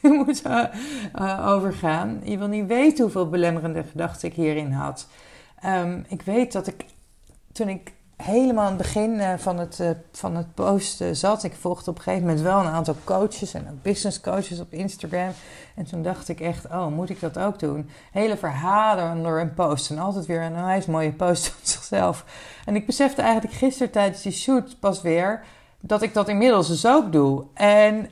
moet 0.25 0.43
uh, 0.47 1.49
overgaan. 1.49 2.21
Je 2.25 2.39
wil 2.39 2.49
niet 2.49 2.67
weten 2.67 3.03
hoeveel 3.03 3.29
belemmerende 3.29 3.85
gedachten 3.91 4.29
ik 4.29 4.35
hierin 4.35 4.73
had. 4.73 5.09
Um, 5.67 6.05
ik 6.09 6.23
weet 6.23 6.53
dat 6.53 6.67
ik 6.67 6.85
toen 7.53 7.69
ik 7.69 7.93
helemaal 8.17 8.65
aan 8.65 8.73
het 8.73 8.83
begin 8.83 9.15
uh, 9.15 9.33
van, 9.37 9.59
het, 9.59 9.83
van 10.13 10.37
het 10.37 10.55
posten 10.55 11.17
zat. 11.17 11.43
Ik 11.43 11.55
volgde 11.55 11.91
op 11.91 11.97
een 11.97 12.03
gegeven 12.03 12.27
moment 12.27 12.45
wel 12.45 12.59
een 12.59 12.67
aantal 12.67 12.97
coaches 13.05 13.55
en 13.55 13.81
business 13.83 14.21
coaches 14.21 14.61
op 14.61 14.73
Instagram. 14.73 15.33
En 15.75 15.85
toen 15.85 16.03
dacht 16.03 16.29
ik 16.29 16.41
echt, 16.41 16.67
oh, 16.67 16.87
moet 16.87 17.11
ik 17.11 17.21
dat 17.21 17.39
ook 17.39 17.59
doen? 17.59 17.91
Hele 18.13 18.37
verhalen 18.37 19.23
door 19.23 19.41
een 19.41 19.55
post. 19.55 19.91
En 19.91 19.99
altijd 19.99 20.27
weer 20.27 20.43
een 20.43 20.65
wijs 20.65 20.87
mooie 20.87 21.13
post 21.13 21.47
van 21.49 21.59
zichzelf. 21.63 22.25
En 22.65 22.77
ik 22.77 22.87
besefte 22.87 23.23
eigenlijk 23.23 23.55
gisteren 23.55 23.93
tijdens 23.93 24.23
die 24.23 24.33
shoot 24.33 24.77
pas 24.81 25.03
weer 25.03 25.45
dat 25.81 26.03
ik 26.03 26.15
dat 26.15 26.29
inmiddels 26.29 26.69
dus 26.69 26.87
ook 26.87 27.13
doe. 27.13 27.45
En 27.55 28.09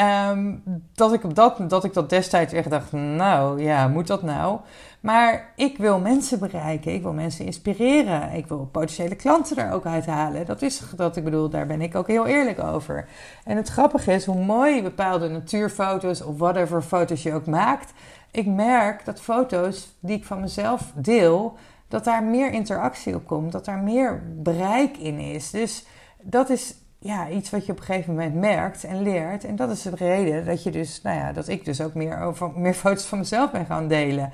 Um, 0.00 0.62
dat, 0.94 1.12
ik 1.12 1.34
dat, 1.34 1.70
dat 1.70 1.84
ik 1.84 1.94
dat 1.94 2.10
destijds 2.10 2.52
echt 2.52 2.70
dacht, 2.70 2.92
nou 2.92 3.62
ja, 3.62 3.88
moet 3.88 4.06
dat 4.06 4.22
nou? 4.22 4.60
Maar 5.00 5.52
ik 5.56 5.78
wil 5.78 5.98
mensen 5.98 6.38
bereiken, 6.38 6.94
ik 6.94 7.02
wil 7.02 7.12
mensen 7.12 7.44
inspireren, 7.44 8.32
ik 8.32 8.46
wil 8.46 8.68
potentiële 8.72 9.14
klanten 9.14 9.56
er 9.56 9.72
ook 9.72 9.86
uithalen. 9.86 10.46
Dat 10.46 10.62
is 10.62 10.82
dat 10.96 11.16
ik 11.16 11.24
bedoel, 11.24 11.48
daar 11.48 11.66
ben 11.66 11.80
ik 11.80 11.94
ook 11.94 12.06
heel 12.06 12.26
eerlijk 12.26 12.62
over. 12.62 13.08
En 13.44 13.56
het 13.56 13.68
grappige 13.68 14.12
is, 14.12 14.24
hoe 14.24 14.44
mooi 14.44 14.82
bepaalde 14.82 15.28
natuurfoto's 15.28 16.22
of 16.22 16.38
whatever 16.38 16.82
foto's 16.82 17.22
je 17.22 17.34
ook 17.34 17.46
maakt, 17.46 17.92
ik 18.30 18.46
merk 18.46 19.04
dat 19.04 19.20
foto's 19.20 19.96
die 20.00 20.16
ik 20.16 20.24
van 20.24 20.40
mezelf 20.40 20.92
deel, 20.94 21.56
dat 21.88 22.04
daar 22.04 22.22
meer 22.22 22.52
interactie 22.52 23.14
op 23.14 23.26
komt, 23.26 23.52
dat 23.52 23.64
daar 23.64 23.78
meer 23.78 24.22
bereik 24.36 24.96
in 24.96 25.18
is. 25.18 25.50
Dus 25.50 25.86
dat 26.20 26.50
is 26.50 26.74
ja, 27.04 27.28
iets 27.28 27.50
wat 27.50 27.66
je 27.66 27.72
op 27.72 27.78
een 27.78 27.84
gegeven 27.84 28.14
moment 28.14 28.34
merkt 28.34 28.84
en 28.84 29.02
leert. 29.02 29.44
En 29.44 29.56
dat 29.56 29.70
is 29.70 29.82
de 29.82 29.90
reden 29.94 30.44
dat 30.44 30.62
je 30.62 30.70
dus, 30.70 31.02
nou 31.02 31.16
ja, 31.16 31.32
dat 31.32 31.48
ik 31.48 31.64
dus 31.64 31.80
ook 31.80 31.94
meer, 31.94 32.20
over, 32.20 32.50
meer 32.56 32.74
foto's 32.84 33.04
van 33.04 33.18
mezelf 33.18 33.50
ben 33.50 33.66
gaan 33.66 33.88
delen. 33.88 34.32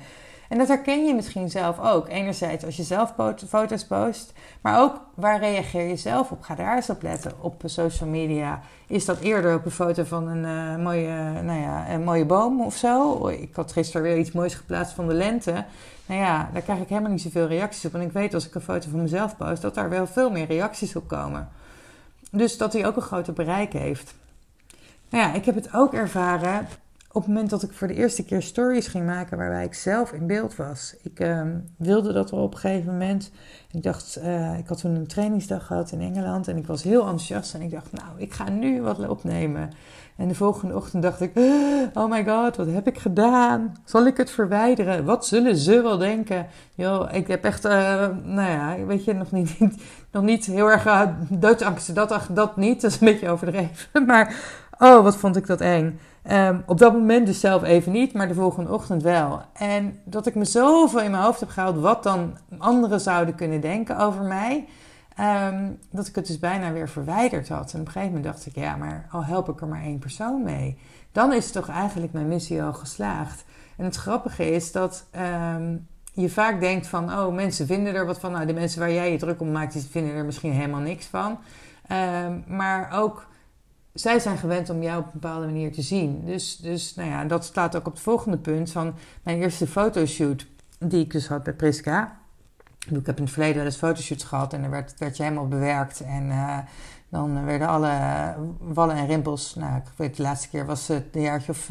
En 0.49 0.57
dat 0.57 0.67
herken 0.67 1.05
je 1.05 1.15
misschien 1.15 1.49
zelf 1.49 1.79
ook. 1.79 2.09
Enerzijds 2.09 2.65
als 2.65 2.75
je 2.75 2.83
zelf 2.83 3.13
foto's 3.47 3.85
post, 3.85 4.33
maar 4.61 4.81
ook 4.81 5.01
waar 5.15 5.39
reageer 5.39 5.87
je 5.87 5.95
zelf 5.95 6.31
op? 6.31 6.41
Ga 6.41 6.55
daar 6.55 6.75
eens 6.75 6.89
op 6.89 7.01
letten 7.01 7.31
op 7.41 7.61
social 7.65 8.09
media. 8.09 8.61
Is 8.87 9.05
dat 9.05 9.19
eerder 9.19 9.55
op 9.55 9.65
een 9.65 9.71
foto 9.71 10.03
van 10.03 10.27
een, 10.27 10.77
uh, 10.77 10.83
mooie, 10.83 11.41
nou 11.41 11.59
ja, 11.59 11.89
een 11.89 12.03
mooie 12.03 12.25
boom 12.25 12.61
of 12.61 12.75
zo? 12.75 13.27
Ik 13.27 13.55
had 13.55 13.71
gisteren 13.71 14.01
weer 14.01 14.17
iets 14.17 14.31
moois 14.31 14.55
geplaatst 14.55 14.93
van 14.93 15.07
de 15.07 15.13
lente. 15.13 15.65
Nou 16.05 16.21
ja, 16.21 16.49
daar 16.53 16.61
krijg 16.61 16.79
ik 16.79 16.89
helemaal 16.89 17.11
niet 17.11 17.21
zoveel 17.21 17.47
reacties 17.47 17.85
op. 17.85 17.93
En 17.93 18.01
ik 18.01 18.11
weet 18.11 18.33
als 18.33 18.47
ik 18.47 18.55
een 18.55 18.61
foto 18.61 18.89
van 18.89 19.01
mezelf 19.01 19.37
post, 19.37 19.61
dat 19.61 19.75
daar 19.75 19.89
wel 19.89 20.07
veel 20.07 20.31
meer 20.31 20.45
reacties 20.45 20.95
op 20.95 21.07
komen. 21.07 21.49
Dus 22.31 22.57
dat 22.57 22.73
hij 22.73 22.87
ook 22.87 22.95
een 22.95 23.01
groter 23.01 23.33
bereik 23.33 23.73
heeft. 23.73 24.15
Nou 25.09 25.23
ja, 25.23 25.33
ik 25.33 25.45
heb 25.45 25.55
het 25.55 25.73
ook 25.73 25.93
ervaren 25.93 26.67
op 27.13 27.21
het 27.21 27.27
moment 27.27 27.49
dat 27.49 27.63
ik 27.63 27.71
voor 27.71 27.87
de 27.87 27.93
eerste 27.93 28.23
keer 28.23 28.41
stories 28.41 28.87
ging 28.87 29.05
maken 29.05 29.37
waarbij 29.37 29.65
ik 29.65 29.73
zelf 29.73 30.11
in 30.11 30.27
beeld 30.27 30.55
was. 30.55 30.95
Ik 31.01 31.19
ehm, 31.19 31.59
wilde 31.77 32.13
dat 32.13 32.31
op 32.31 32.53
een 32.53 32.59
gegeven 32.59 32.91
moment. 32.91 33.31
Ik 33.71 33.83
dacht, 33.83 34.17
uh, 34.17 34.57
ik 34.57 34.67
had 34.67 34.79
toen 34.79 34.95
een 34.95 35.07
trainingsdag 35.07 35.65
gehad 35.65 35.91
in 35.91 36.01
Engeland 36.01 36.47
en 36.47 36.57
ik 36.57 36.67
was 36.67 36.83
heel 36.83 37.01
enthousiast. 37.01 37.53
En 37.53 37.61
ik 37.61 37.71
dacht, 37.71 37.91
nou, 37.91 38.09
ik 38.17 38.33
ga 38.33 38.49
nu 38.49 38.81
wat 38.81 39.07
opnemen. 39.07 39.69
En 40.21 40.27
de 40.27 40.35
volgende 40.35 40.75
ochtend 40.75 41.03
dacht 41.03 41.21
ik, 41.21 41.31
oh 41.93 42.09
my 42.09 42.25
god, 42.25 42.55
wat 42.55 42.67
heb 42.67 42.87
ik 42.87 42.97
gedaan? 42.97 43.75
Zal 43.85 44.05
ik 44.05 44.17
het 44.17 44.31
verwijderen? 44.31 45.05
Wat 45.05 45.25
zullen 45.25 45.55
ze 45.55 45.81
wel 45.81 45.97
denken? 45.97 46.47
Yo, 46.75 47.07
ik 47.11 47.27
heb 47.27 47.43
echt, 47.43 47.65
uh, 47.65 47.71
nou 48.23 48.49
ja, 48.49 48.75
weet 48.85 49.03
je, 49.03 49.13
nog 49.13 49.31
niet, 49.31 49.57
nog 50.11 50.23
niet 50.23 50.45
heel 50.45 50.71
erg 50.71 50.85
uh. 50.85 51.01
Dat, 51.29 51.65
dat 52.29 52.57
niet, 52.57 52.81
dat 52.81 52.91
is 52.91 52.99
een 52.99 53.07
beetje 53.07 53.29
overdreven. 53.29 54.05
Maar 54.05 54.35
Oh, 54.83 55.03
wat 55.03 55.15
vond 55.15 55.35
ik 55.35 55.47
dat 55.47 55.61
eng. 55.61 55.99
Ehm, 56.23 56.57
op 56.65 56.77
dat 56.77 56.93
moment 56.93 57.25
dus 57.25 57.39
zelf 57.39 57.63
even 57.63 57.91
niet, 57.91 58.13
maar 58.13 58.27
de 58.27 58.33
volgende 58.33 58.71
ochtend 58.71 59.03
wel. 59.03 59.41
En 59.53 59.99
dat 60.03 60.25
ik 60.25 60.35
me 60.35 60.45
zoveel 60.45 61.01
in 61.01 61.11
mijn 61.11 61.23
hoofd 61.23 61.39
heb 61.39 61.49
gehaald 61.49 61.79
wat 61.79 62.03
dan 62.03 62.37
anderen 62.57 63.01
zouden 63.01 63.35
kunnen 63.35 63.61
denken 63.61 63.97
over 63.97 64.23
mij. 64.23 64.67
Ehm, 65.21 65.71
dat 65.91 66.07
ik 66.07 66.15
het 66.15 66.27
dus 66.27 66.39
bijna 66.39 66.71
weer 66.71 66.89
verwijderd 66.89 67.49
had. 67.49 67.73
En 67.73 67.79
op 67.79 67.85
een 67.85 67.91
gegeven 67.91 68.15
moment 68.15 68.33
dacht 68.33 68.45
ik, 68.45 68.55
ja, 68.55 68.75
maar 68.75 69.07
al 69.11 69.25
help 69.25 69.49
ik 69.49 69.61
er 69.61 69.67
maar 69.67 69.81
één 69.81 69.99
persoon 69.99 70.43
mee. 70.43 70.77
Dan 71.11 71.33
is 71.33 71.51
toch 71.51 71.69
eigenlijk 71.69 72.13
mijn 72.13 72.27
missie 72.27 72.63
al 72.63 72.73
geslaagd. 72.73 73.43
En 73.77 73.85
het 73.85 73.95
grappige 73.95 74.51
is 74.51 74.71
dat 74.71 75.05
ehm, 75.11 75.75
je 76.13 76.29
vaak 76.29 76.59
denkt 76.59 76.87
van, 76.87 77.13
oh, 77.13 77.33
mensen 77.33 77.65
vinden 77.67 77.95
er 77.95 78.05
wat 78.05 78.19
van. 78.19 78.31
Nou, 78.31 78.45
de 78.45 78.53
mensen 78.53 78.79
waar 78.79 78.91
jij 78.91 79.11
je 79.11 79.17
druk 79.17 79.41
om 79.41 79.51
maakt, 79.51 79.73
die 79.73 79.81
vinden 79.81 80.13
er 80.13 80.25
misschien 80.25 80.53
helemaal 80.53 80.79
niks 80.79 81.05
van. 81.05 81.37
maar 82.47 82.91
ook 82.91 83.27
zij 83.93 84.19
zijn 84.19 84.37
gewend 84.37 84.69
om 84.69 84.83
jou 84.83 84.99
op 84.99 85.05
een 85.05 85.19
bepaalde 85.19 85.45
manier 85.45 85.71
te 85.71 85.81
zien. 85.81 86.25
Dus, 86.25 86.55
dus 86.57 86.95
nou 86.95 87.09
ja, 87.09 87.25
dat 87.25 87.45
staat 87.45 87.75
ook 87.75 87.87
op 87.87 87.93
het 87.93 88.01
volgende 88.01 88.37
punt 88.37 88.71
van 88.71 88.93
mijn 89.23 89.41
eerste 89.41 89.67
fotoshoot 89.67 90.45
die 90.79 91.03
ik 91.03 91.11
dus 91.11 91.27
had 91.27 91.43
bij 91.43 91.53
Priska. 91.53 92.20
Ik 92.89 93.05
heb 93.05 93.17
in 93.17 93.23
het 93.23 93.33
verleden 93.33 93.55
wel 93.55 93.65
eens 93.65 93.75
fotoshoots 93.75 94.23
gehad 94.23 94.53
en 94.53 94.61
dan 94.61 94.69
werd, 94.69 94.93
werd 94.97 95.17
je 95.17 95.23
helemaal 95.23 95.47
bewerkt. 95.47 96.01
En 96.01 96.25
uh, 96.25 96.57
dan 97.09 97.45
werden 97.45 97.67
alle 97.67 98.35
wallen 98.59 98.95
en 98.95 99.07
rimpels, 99.07 99.55
nou 99.55 99.75
ik 99.75 99.83
weet 99.95 100.15
de 100.15 100.23
laatste 100.23 100.49
keer 100.49 100.65
was 100.65 100.87
het 100.87 101.15
een 101.15 101.21
jaartje 101.21 101.51
of... 101.51 101.69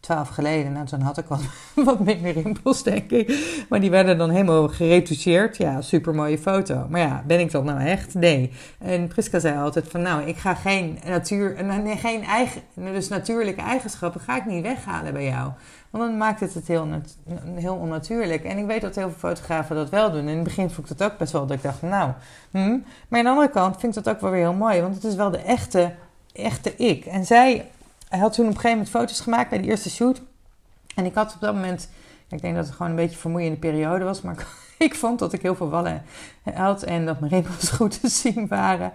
Twaalf 0.00 0.28
geleden. 0.28 0.72
Nou, 0.72 0.86
toen 0.86 1.00
had 1.00 1.18
ik 1.18 1.24
wat, 1.26 1.40
wat 1.86 2.00
minder 2.00 2.32
rimpels, 2.32 2.82
denk 2.82 3.10
ik. 3.10 3.56
Maar 3.68 3.80
die 3.80 3.90
werden 3.90 4.18
dan 4.18 4.30
helemaal 4.30 4.68
geretoucheerd. 4.68 5.56
Ja, 5.56 5.80
super 5.80 6.14
mooie 6.14 6.38
foto. 6.38 6.86
Maar 6.88 7.00
ja, 7.00 7.22
ben 7.26 7.40
ik 7.40 7.50
dat 7.50 7.64
nou 7.64 7.80
echt? 7.80 8.14
Nee. 8.14 8.52
En 8.78 9.08
Priska 9.08 9.38
zei 9.38 9.58
altijd 9.58 9.88
van, 9.88 10.02
nou, 10.02 10.22
ik 10.22 10.36
ga 10.36 10.54
geen 10.54 10.98
natuur, 11.06 11.56
geen 11.96 12.24
eigen, 12.24 12.62
dus 12.74 13.08
natuurlijke 13.08 13.62
eigenschappen 13.62 14.20
ga 14.20 14.36
ik 14.36 14.46
niet 14.46 14.62
weghalen 14.62 15.12
bij 15.12 15.24
jou. 15.24 15.50
Want 15.90 16.04
dan 16.04 16.16
maakt 16.16 16.40
het 16.40 16.54
het 16.54 16.66
heel, 16.66 16.88
heel 17.54 17.74
onnatuurlijk. 17.74 18.44
En 18.44 18.58
ik 18.58 18.66
weet 18.66 18.80
dat 18.80 18.94
heel 18.94 19.08
veel 19.08 19.30
fotografen 19.30 19.76
dat 19.76 19.90
wel 19.90 20.10
doen. 20.10 20.28
In 20.28 20.34
het 20.34 20.44
begin 20.44 20.70
vond 20.70 20.90
ik 20.90 20.98
dat 20.98 21.10
ook 21.10 21.18
best 21.18 21.32
wel, 21.32 21.46
dat 21.46 21.56
ik 21.56 21.62
dacht, 21.62 21.82
nou, 21.82 22.10
hm. 22.50 22.78
Maar 23.08 23.18
aan 23.18 23.24
de 23.24 23.30
andere 23.30 23.50
kant 23.50 23.80
vind 23.80 23.96
ik 23.96 24.04
dat 24.04 24.14
ook 24.14 24.20
wel 24.20 24.30
weer 24.30 24.40
heel 24.40 24.52
mooi. 24.52 24.80
Want 24.80 24.94
het 24.94 25.04
is 25.04 25.14
wel 25.14 25.30
de 25.30 25.42
echte, 25.42 25.94
echte 26.32 26.76
ik. 26.76 27.04
En 27.04 27.24
zij 27.24 27.66
hij 28.10 28.18
had 28.18 28.32
toen 28.32 28.46
op 28.46 28.50
een 28.50 28.60
gegeven 28.60 28.76
moment 28.78 28.96
foto's 28.96 29.20
gemaakt 29.20 29.50
bij 29.50 29.60
de 29.60 29.68
eerste 29.68 29.90
shoot. 29.90 30.22
En 30.94 31.04
ik 31.04 31.14
had 31.14 31.34
op 31.34 31.40
dat 31.40 31.54
moment, 31.54 31.88
ik 32.28 32.40
denk 32.40 32.54
dat 32.54 32.66
het 32.66 32.74
gewoon 32.74 32.90
een 32.90 32.96
beetje 32.96 33.14
een 33.14 33.20
vermoeiende 33.20 33.58
periode 33.58 34.04
was, 34.04 34.20
maar 34.20 34.46
ik 34.78 34.94
vond 34.94 35.18
dat 35.18 35.32
ik 35.32 35.42
heel 35.42 35.54
veel 35.54 35.70
wallen 35.70 36.02
had 36.54 36.82
en 36.82 37.06
dat 37.06 37.20
mijn 37.20 37.32
rimpels 37.32 37.70
goed 37.78 38.00
te 38.00 38.08
zien 38.08 38.48
waren. 38.48 38.92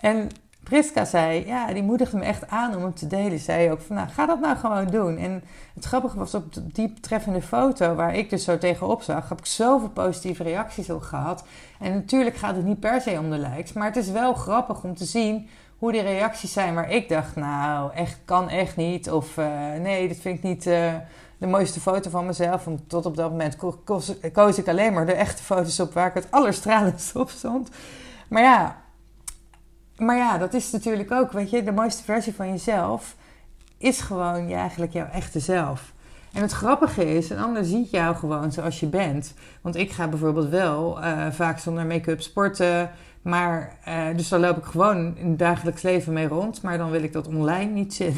En 0.00 0.28
Priska 0.62 1.04
zei, 1.04 1.46
ja, 1.46 1.72
die 1.72 1.82
moedigde 1.82 2.16
me 2.16 2.24
echt 2.24 2.48
aan 2.48 2.76
om 2.76 2.84
het 2.84 2.96
te 2.96 3.06
delen. 3.06 3.38
Zei 3.38 3.70
ook 3.70 3.80
van, 3.80 3.96
nou, 3.96 4.08
ga 4.08 4.26
dat 4.26 4.40
nou 4.40 4.56
gewoon 4.56 4.86
doen. 4.86 5.16
En 5.16 5.44
het 5.74 5.84
grappige 5.84 6.18
was 6.18 6.34
op 6.34 6.44
die 6.62 6.92
betreffende 6.92 7.42
foto, 7.42 7.94
waar 7.94 8.14
ik 8.14 8.30
dus 8.30 8.44
zo 8.44 8.58
tegenop 8.58 9.02
zag, 9.02 9.28
heb 9.28 9.38
ik 9.38 9.46
zoveel 9.46 9.88
positieve 9.88 10.42
reacties 10.42 10.90
op 10.90 11.02
gehad. 11.02 11.44
En 11.78 11.92
natuurlijk 11.92 12.36
gaat 12.36 12.56
het 12.56 12.64
niet 12.64 12.80
per 12.80 13.00
se 13.00 13.18
om 13.18 13.30
de 13.30 13.38
likes, 13.38 13.72
maar 13.72 13.86
het 13.86 13.96
is 13.96 14.10
wel 14.10 14.34
grappig 14.34 14.84
om 14.84 14.94
te 14.94 15.04
zien 15.04 15.48
hoe 15.82 15.92
die 15.92 16.00
reacties 16.00 16.52
zijn 16.52 16.74
waar 16.74 16.90
ik 16.90 17.08
dacht, 17.08 17.36
nou, 17.36 17.92
echt 17.94 18.18
kan 18.24 18.48
echt 18.48 18.76
niet. 18.76 19.10
Of 19.10 19.36
uh, 19.36 19.46
nee, 19.80 20.08
dat 20.08 20.16
vind 20.16 20.36
ik 20.38 20.42
niet 20.42 20.66
uh, 20.66 20.92
de 21.38 21.46
mooiste 21.46 21.80
foto 21.80 22.10
van 22.10 22.26
mezelf. 22.26 22.64
Want 22.64 22.88
tot 22.88 23.06
op 23.06 23.16
dat 23.16 23.30
moment 23.30 23.56
koos, 24.32 24.58
ik 24.58 24.68
alleen 24.68 24.92
maar 24.92 25.06
de 25.06 25.12
echte 25.12 25.42
foto's 25.42 25.80
op 25.80 25.92
waar 25.92 26.06
ik 26.06 26.14
het 26.14 26.26
allerstralendst 26.30 27.16
op 27.16 27.30
stond. 27.30 27.68
Maar 28.28 28.42
ja, 28.42 28.82
maar 29.96 30.16
ja, 30.16 30.38
dat 30.38 30.54
is 30.54 30.70
natuurlijk 30.70 31.10
ook, 31.10 31.32
weet 31.32 31.50
je, 31.50 31.62
de 31.62 31.72
mooiste 31.72 32.02
versie 32.02 32.34
van 32.34 32.48
jezelf 32.48 33.16
is 33.78 34.00
gewoon 34.00 34.48
je 34.48 34.54
eigenlijk 34.54 34.92
jouw 34.92 35.08
echte 35.12 35.40
zelf. 35.40 35.92
En 36.32 36.42
het 36.42 36.52
grappige 36.52 37.14
is, 37.14 37.30
een 37.30 37.38
ander 37.38 37.64
ziet 37.64 37.90
jou 37.90 38.16
gewoon 38.16 38.52
zoals 38.52 38.80
je 38.80 38.86
bent. 38.86 39.34
Want 39.60 39.76
ik 39.76 39.90
ga 39.90 40.08
bijvoorbeeld 40.08 40.48
wel 40.48 40.98
uh, 40.98 41.26
vaak 41.30 41.58
zonder 41.58 41.86
make-up 41.86 42.22
sporten. 42.22 42.90
Maar, 43.22 43.78
uh, 43.88 44.16
dus 44.16 44.28
daar 44.28 44.40
loop 44.40 44.56
ik 44.56 44.64
gewoon 44.64 45.16
in 45.16 45.28
het 45.28 45.38
dagelijks 45.38 45.82
leven 45.82 46.12
mee 46.12 46.28
rond. 46.28 46.62
Maar 46.62 46.78
dan 46.78 46.90
wil 46.90 47.02
ik 47.02 47.12
dat 47.12 47.26
online 47.26 47.72
niet, 47.72 47.94
zien. 47.94 48.16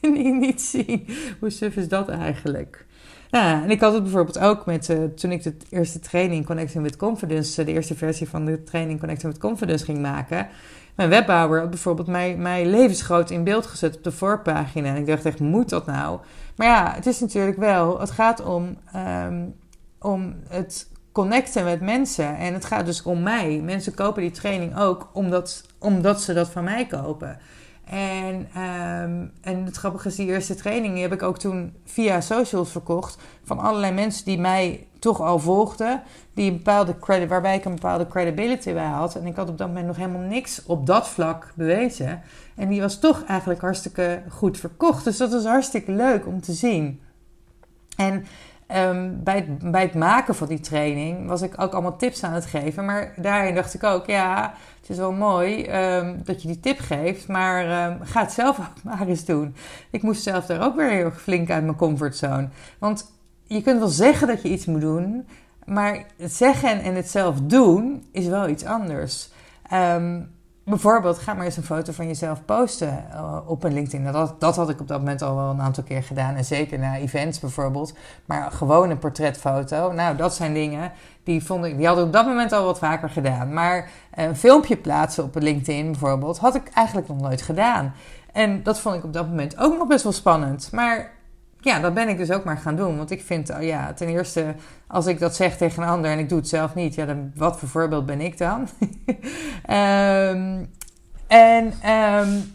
niet 0.40 0.62
zien. 0.62 1.08
Hoe 1.40 1.50
suf 1.50 1.76
is 1.76 1.88
dat 1.88 2.08
eigenlijk? 2.08 2.86
Ja, 3.30 3.62
en 3.62 3.70
ik 3.70 3.80
had 3.80 3.92
het 3.92 4.02
bijvoorbeeld 4.02 4.38
ook 4.38 4.66
met 4.66 4.88
uh, 4.88 5.04
toen 5.04 5.32
ik 5.32 5.42
de 5.42 5.56
eerste 5.70 5.98
training 5.98 6.46
Connecting 6.46 6.82
with 6.82 6.96
Confidence, 6.96 7.64
de 7.64 7.72
eerste 7.72 7.94
versie 7.94 8.28
van 8.28 8.44
de 8.44 8.62
training 8.62 8.98
Connecting 8.98 9.32
with 9.32 9.40
Confidence 9.40 9.84
ging 9.84 9.98
maken. 9.98 10.48
Mijn 10.94 11.08
webbouwer 11.08 11.60
had 11.60 11.70
bijvoorbeeld 11.70 12.08
mij, 12.08 12.36
mij 12.36 12.66
levensgroot 12.66 13.30
in 13.30 13.44
beeld 13.44 13.66
gezet 13.66 13.96
op 13.96 14.04
de 14.04 14.12
voorpagina. 14.12 14.88
En 14.88 14.96
ik 14.96 15.06
dacht 15.06 15.24
echt, 15.24 15.40
moet 15.40 15.68
dat 15.68 15.86
nou? 15.86 16.20
Maar 16.56 16.66
ja, 16.66 16.92
het 16.94 17.06
is 17.06 17.20
natuurlijk 17.20 17.56
wel, 17.56 18.00
het 18.00 18.10
gaat 18.10 18.44
om, 18.44 18.76
um, 18.96 19.54
om 19.98 20.34
het 20.48 20.88
connecten 21.16 21.64
met 21.64 21.80
mensen. 21.80 22.36
En 22.36 22.54
het 22.54 22.64
gaat 22.64 22.86
dus 22.86 23.02
om 23.02 23.22
mij. 23.22 23.60
Mensen 23.64 23.94
kopen 23.94 24.22
die 24.22 24.30
training 24.30 24.78
ook 24.78 25.08
omdat, 25.12 25.64
omdat 25.78 26.22
ze 26.22 26.32
dat 26.32 26.48
van 26.48 26.64
mij 26.64 26.86
kopen. 26.86 27.38
En, 27.84 28.34
um, 28.34 29.32
en 29.40 29.64
het 29.64 29.76
grappige 29.76 30.08
is, 30.08 30.14
die 30.14 30.26
eerste 30.26 30.54
training 30.54 30.92
die 30.92 31.02
heb 31.02 31.12
ik 31.12 31.22
ook 31.22 31.38
toen 31.38 31.74
via 31.84 32.20
socials 32.20 32.70
verkocht. 32.70 33.18
Van 33.44 33.58
allerlei 33.58 33.92
mensen 33.92 34.24
die 34.24 34.38
mij 34.38 34.86
toch 34.98 35.20
al 35.20 35.38
volgden. 35.38 36.02
Die 36.34 36.50
een 36.50 36.56
bepaalde 36.56 36.98
credit, 36.98 37.28
waarbij 37.28 37.56
ik 37.56 37.64
een 37.64 37.74
bepaalde 37.74 38.06
credibility 38.06 38.72
bij 38.72 38.86
had. 38.86 39.14
En 39.14 39.26
ik 39.26 39.36
had 39.36 39.48
op 39.48 39.58
dat 39.58 39.66
moment 39.68 39.86
nog 39.86 39.96
helemaal 39.96 40.28
niks 40.28 40.62
op 40.66 40.86
dat 40.86 41.08
vlak 41.08 41.52
bewezen. 41.54 42.22
En 42.56 42.68
die 42.68 42.80
was 42.80 42.98
toch 42.98 43.24
eigenlijk 43.24 43.60
hartstikke 43.60 44.22
goed 44.28 44.58
verkocht. 44.58 45.04
Dus 45.04 45.16
dat 45.16 45.32
was 45.32 45.44
hartstikke 45.44 45.92
leuk 45.92 46.26
om 46.26 46.40
te 46.40 46.52
zien. 46.52 47.00
En 47.96 48.24
um, 48.74 49.22
bij, 49.24 49.36
het, 49.36 49.70
bij 49.70 49.82
het 49.82 49.94
maken 49.94 50.34
van 50.34 50.48
die 50.48 50.60
training 50.60 51.28
was 51.28 51.42
ik 51.42 51.62
ook 51.62 51.72
allemaal 51.72 51.96
tips 51.96 52.22
aan 52.22 52.32
het 52.32 52.46
geven. 52.46 52.84
Maar 52.84 53.12
daarin 53.16 53.54
dacht 53.54 53.74
ik 53.74 53.84
ook, 53.84 54.06
ja, 54.06 54.54
het 54.80 54.90
is 54.90 54.96
wel 54.96 55.12
mooi 55.12 55.70
um, 55.96 56.20
dat 56.24 56.42
je 56.42 56.48
die 56.48 56.60
tip 56.60 56.78
geeft. 56.78 57.28
Maar 57.28 57.90
um, 57.90 57.98
ga 58.02 58.20
het 58.20 58.32
zelf 58.32 58.58
ook 58.68 58.82
maar 58.82 59.06
eens 59.06 59.24
doen. 59.24 59.54
Ik 59.90 60.02
moest 60.02 60.22
zelf 60.22 60.46
daar 60.46 60.64
ook 60.64 60.76
weer 60.76 60.90
heel 60.90 61.10
flink 61.10 61.50
uit 61.50 61.64
mijn 61.64 61.76
comfortzone. 61.76 62.48
Want 62.78 63.12
je 63.42 63.62
kunt 63.62 63.78
wel 63.78 63.88
zeggen 63.88 64.26
dat 64.26 64.42
je 64.42 64.48
iets 64.48 64.66
moet 64.66 64.80
doen. 64.80 65.26
Maar 65.64 66.04
het 66.16 66.32
zeggen 66.32 66.82
en 66.82 66.94
het 66.94 67.10
zelf 67.10 67.40
doen 67.42 68.06
is 68.12 68.26
wel 68.26 68.48
iets 68.48 68.64
anders. 68.64 69.30
Bijvoorbeeld, 70.68 71.18
ga 71.18 71.34
maar 71.34 71.44
eens 71.44 71.56
een 71.56 71.62
foto 71.62 71.92
van 71.92 72.06
jezelf 72.06 72.44
posten 72.44 73.04
uh, 73.12 73.38
op 73.46 73.64
een 73.64 73.72
LinkedIn. 73.72 74.12
Dat, 74.12 74.40
dat 74.40 74.56
had 74.56 74.70
ik 74.70 74.80
op 74.80 74.88
dat 74.88 74.98
moment 74.98 75.22
al 75.22 75.36
wel 75.36 75.50
een 75.50 75.60
aantal 75.60 75.82
keer 75.82 76.02
gedaan. 76.02 76.34
En 76.34 76.44
zeker 76.44 76.78
na 76.78 76.96
events 76.96 77.40
bijvoorbeeld. 77.40 77.94
Maar 78.24 78.50
gewoon 78.50 78.90
een 78.90 78.98
portretfoto. 78.98 79.92
Nou, 79.92 80.16
dat 80.16 80.34
zijn 80.34 80.54
dingen 80.54 80.92
die, 81.24 81.44
vond 81.44 81.64
ik, 81.64 81.76
die 81.76 81.86
had 81.86 81.98
ik 81.98 82.04
op 82.04 82.12
dat 82.12 82.26
moment 82.26 82.52
al 82.52 82.64
wat 82.64 82.78
vaker 82.78 83.10
gedaan. 83.10 83.52
Maar 83.52 83.90
een 84.14 84.36
filmpje 84.36 84.76
plaatsen 84.76 85.24
op 85.24 85.34
LinkedIn 85.34 85.90
bijvoorbeeld, 85.90 86.38
had 86.38 86.54
ik 86.54 86.68
eigenlijk 86.74 87.08
nog 87.08 87.20
nooit 87.20 87.42
gedaan. 87.42 87.94
En 88.32 88.62
dat 88.62 88.80
vond 88.80 88.94
ik 88.94 89.04
op 89.04 89.12
dat 89.12 89.28
moment 89.28 89.58
ook 89.58 89.78
nog 89.78 89.88
best 89.88 90.02
wel 90.02 90.12
spannend. 90.12 90.68
Maar 90.72 91.10
ja, 91.66 91.80
dat 91.80 91.94
ben 91.94 92.08
ik 92.08 92.16
dus 92.16 92.30
ook 92.30 92.44
maar 92.44 92.58
gaan 92.58 92.76
doen. 92.76 92.96
Want 92.96 93.10
ik 93.10 93.22
vind, 93.22 93.50
oh 93.50 93.62
ja, 93.62 93.92
ten 93.92 94.08
eerste, 94.08 94.54
als 94.86 95.06
ik 95.06 95.18
dat 95.18 95.36
zeg 95.36 95.56
tegen 95.56 95.82
een 95.82 95.88
ander 95.88 96.10
en 96.10 96.18
ik 96.18 96.28
doe 96.28 96.38
het 96.38 96.48
zelf 96.48 96.74
niet, 96.74 96.94
ja, 96.94 97.06
dan 97.06 97.32
wat 97.34 97.58
voor 97.58 97.68
voorbeeld 97.68 98.06
ben 98.06 98.20
ik 98.20 98.38
dan? 98.38 98.68
um, 99.70 100.68
en 101.26 101.72
um, 101.90 102.54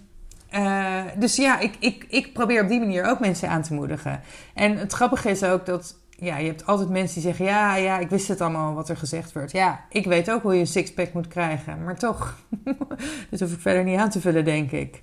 uh, 0.53 1.01
dus 1.15 1.35
ja, 1.35 1.59
ik, 1.59 1.75
ik, 1.79 2.05
ik 2.09 2.33
probeer 2.33 2.63
op 2.63 2.69
die 2.69 2.79
manier 2.79 3.05
ook 3.05 3.19
mensen 3.19 3.49
aan 3.49 3.61
te 3.61 3.73
moedigen. 3.73 4.21
En 4.53 4.77
het 4.77 4.93
grappige 4.93 5.29
is 5.29 5.43
ook 5.43 5.65
dat 5.65 5.95
ja, 6.09 6.37
je 6.37 6.47
hebt 6.47 6.65
altijd 6.65 6.89
mensen 6.89 7.21
die 7.21 7.29
zeggen: 7.29 7.45
Ja, 7.45 7.75
ja, 7.75 7.99
ik 7.99 8.09
wist 8.09 8.27
het 8.27 8.41
allemaal 8.41 8.73
wat 8.73 8.89
er 8.89 8.97
gezegd 8.97 9.33
wordt. 9.33 9.51
Ja, 9.51 9.79
ik 9.89 10.05
weet 10.05 10.31
ook 10.31 10.41
hoe 10.41 10.53
je 10.53 10.59
een 10.59 10.67
sixpack 10.67 11.13
moet 11.13 11.27
krijgen, 11.27 11.83
maar 11.83 11.97
toch. 11.97 12.37
dat 13.29 13.39
hoef 13.39 13.51
ik 13.51 13.59
verder 13.59 13.83
niet 13.83 13.99
aan 13.99 14.09
te 14.09 14.21
vullen, 14.21 14.45
denk 14.45 14.71
ik. 14.71 15.01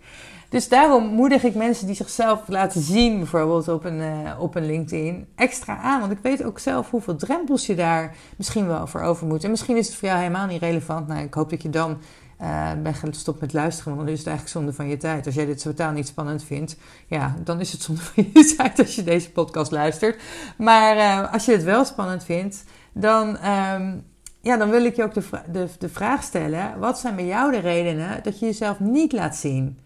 Dus 0.49 0.69
daarom 0.69 1.07
moedig 1.07 1.43
ik 1.43 1.55
mensen 1.55 1.87
die 1.87 1.97
zichzelf 1.97 2.43
laten 2.47 2.81
zien, 2.81 3.19
bijvoorbeeld 3.19 3.69
op 3.69 3.85
een, 3.85 4.01
uh, 4.01 4.41
op 4.41 4.55
een 4.55 4.67
LinkedIn, 4.67 5.27
extra 5.35 5.79
aan. 5.79 6.01
Want 6.01 6.13
ik 6.13 6.19
weet 6.23 6.45
ook 6.45 6.59
zelf 6.59 6.91
hoeveel 6.91 7.17
drempels 7.17 7.67
je 7.67 7.75
daar 7.75 8.17
misschien 8.37 8.67
wel 8.67 8.87
voor 8.87 9.01
over 9.01 9.27
moet. 9.27 9.45
En 9.45 9.51
misschien 9.51 9.77
is 9.77 9.87
het 9.87 9.97
voor 9.97 10.09
jou 10.09 10.21
helemaal 10.21 10.47
niet 10.47 10.61
relevant. 10.61 11.07
Nou, 11.07 11.23
ik 11.23 11.35
hoop 11.35 11.51
dat 11.51 11.63
je 11.63 11.71
dan 11.71 11.99
uh, 12.41 12.71
bent 12.83 12.97
gestopt 12.97 13.41
met 13.41 13.53
luisteren, 13.53 13.95
want 13.95 14.05
dan 14.05 14.15
is 14.15 14.19
het 14.19 14.29
eigenlijk 14.29 14.59
zonde 14.59 14.77
van 14.77 14.89
je 14.89 14.97
tijd. 14.97 15.27
Als 15.27 15.35
jij 15.35 15.47
dit 15.47 15.63
totaal 15.63 15.93
niet 15.93 16.07
spannend 16.07 16.45
vindt, 16.45 16.77
ja, 17.07 17.35
dan 17.45 17.61
is 17.61 17.73
het 17.73 17.83
zonde 17.83 18.01
van 18.01 18.27
je 18.33 18.55
tijd 18.57 18.79
als 18.79 18.95
je 18.95 19.05
deze 19.05 19.31
podcast 19.31 19.71
luistert. 19.71 20.23
Maar 20.57 20.97
uh, 20.97 21.33
als 21.33 21.45
je 21.45 21.53
het 21.53 21.63
wel 21.63 21.85
spannend 21.85 22.25
vindt, 22.25 22.65
dan. 22.93 23.29
Um, 23.29 24.07
ja, 24.41 24.57
dan 24.57 24.71
wil 24.71 24.85
ik 24.85 24.97
je 24.97 25.03
ook 25.03 25.15
de, 25.15 25.23
de, 25.53 25.69
de 25.79 25.89
vraag 25.89 26.23
stellen: 26.23 26.79
wat 26.79 26.99
zijn 26.99 27.17
bij 27.17 27.27
jou 27.27 27.53
de 27.53 27.59
redenen 27.59 28.23
dat 28.23 28.39
je 28.39 28.47
jezelf 28.47 28.81
niet 28.81 29.13
laat 29.13 29.37
zien? 29.37 29.79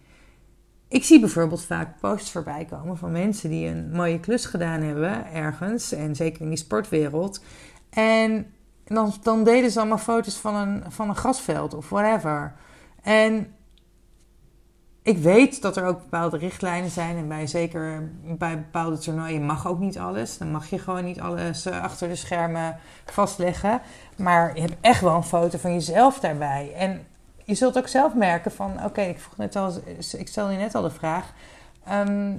Ik 0.93 1.03
zie 1.03 1.19
bijvoorbeeld 1.19 1.65
vaak 1.65 1.99
posts 1.99 2.31
voorbij 2.31 2.65
komen 2.65 2.97
van 2.97 3.11
mensen 3.11 3.49
die 3.49 3.67
een 3.67 3.91
mooie 3.91 4.19
klus 4.19 4.45
gedaan 4.45 4.81
hebben 4.81 5.31
ergens. 5.33 5.91
En 5.91 6.15
zeker 6.15 6.41
in 6.41 6.49
die 6.49 6.57
sportwereld. 6.57 7.43
En 7.89 8.53
dan, 8.85 9.13
dan 9.21 9.43
deden 9.43 9.71
ze 9.71 9.79
allemaal 9.79 9.97
foto's 9.97 10.35
van 10.37 10.55
een, 10.55 10.83
van 10.87 11.09
een 11.09 11.15
grasveld 11.15 11.73
of 11.73 11.89
whatever. 11.89 12.53
En 13.01 13.55
ik 15.01 15.17
weet 15.17 15.61
dat 15.61 15.77
er 15.77 15.85
ook 15.85 15.99
bepaalde 15.99 16.37
richtlijnen 16.37 16.89
zijn. 16.89 17.17
En 17.17 17.27
bij 17.27 17.47
zeker 17.47 18.11
bij 18.37 18.57
bepaalde 18.57 18.97
toernooien 18.97 19.45
mag 19.45 19.67
ook 19.67 19.79
niet 19.79 19.99
alles. 19.99 20.37
Dan 20.37 20.51
mag 20.51 20.69
je 20.69 20.79
gewoon 20.79 21.05
niet 21.05 21.19
alles 21.19 21.65
eh, 21.65 21.81
achter 21.81 22.07
de 22.07 22.15
schermen 22.15 22.77
vastleggen. 23.05 23.81
Maar 24.17 24.55
je 24.55 24.61
hebt 24.61 24.77
echt 24.81 25.01
wel 25.01 25.15
een 25.15 25.23
foto 25.23 25.57
van 25.57 25.73
jezelf 25.73 26.19
daarbij. 26.19 26.73
En 26.75 27.05
je 27.43 27.55
zult 27.55 27.77
ook 27.77 27.87
zelf 27.87 28.13
merken 28.13 28.51
van... 28.51 28.83
Oké, 28.85 29.01
ik 29.01 29.19
vroeg 29.19 29.37
net 29.37 29.55
al, 29.55 29.73
ik 30.17 30.27
stelde 30.27 30.51
je 30.51 30.57
net 30.57 30.75
al 30.75 30.81
de 30.81 30.89
vraag... 30.89 31.33
Ehm, 31.85 32.31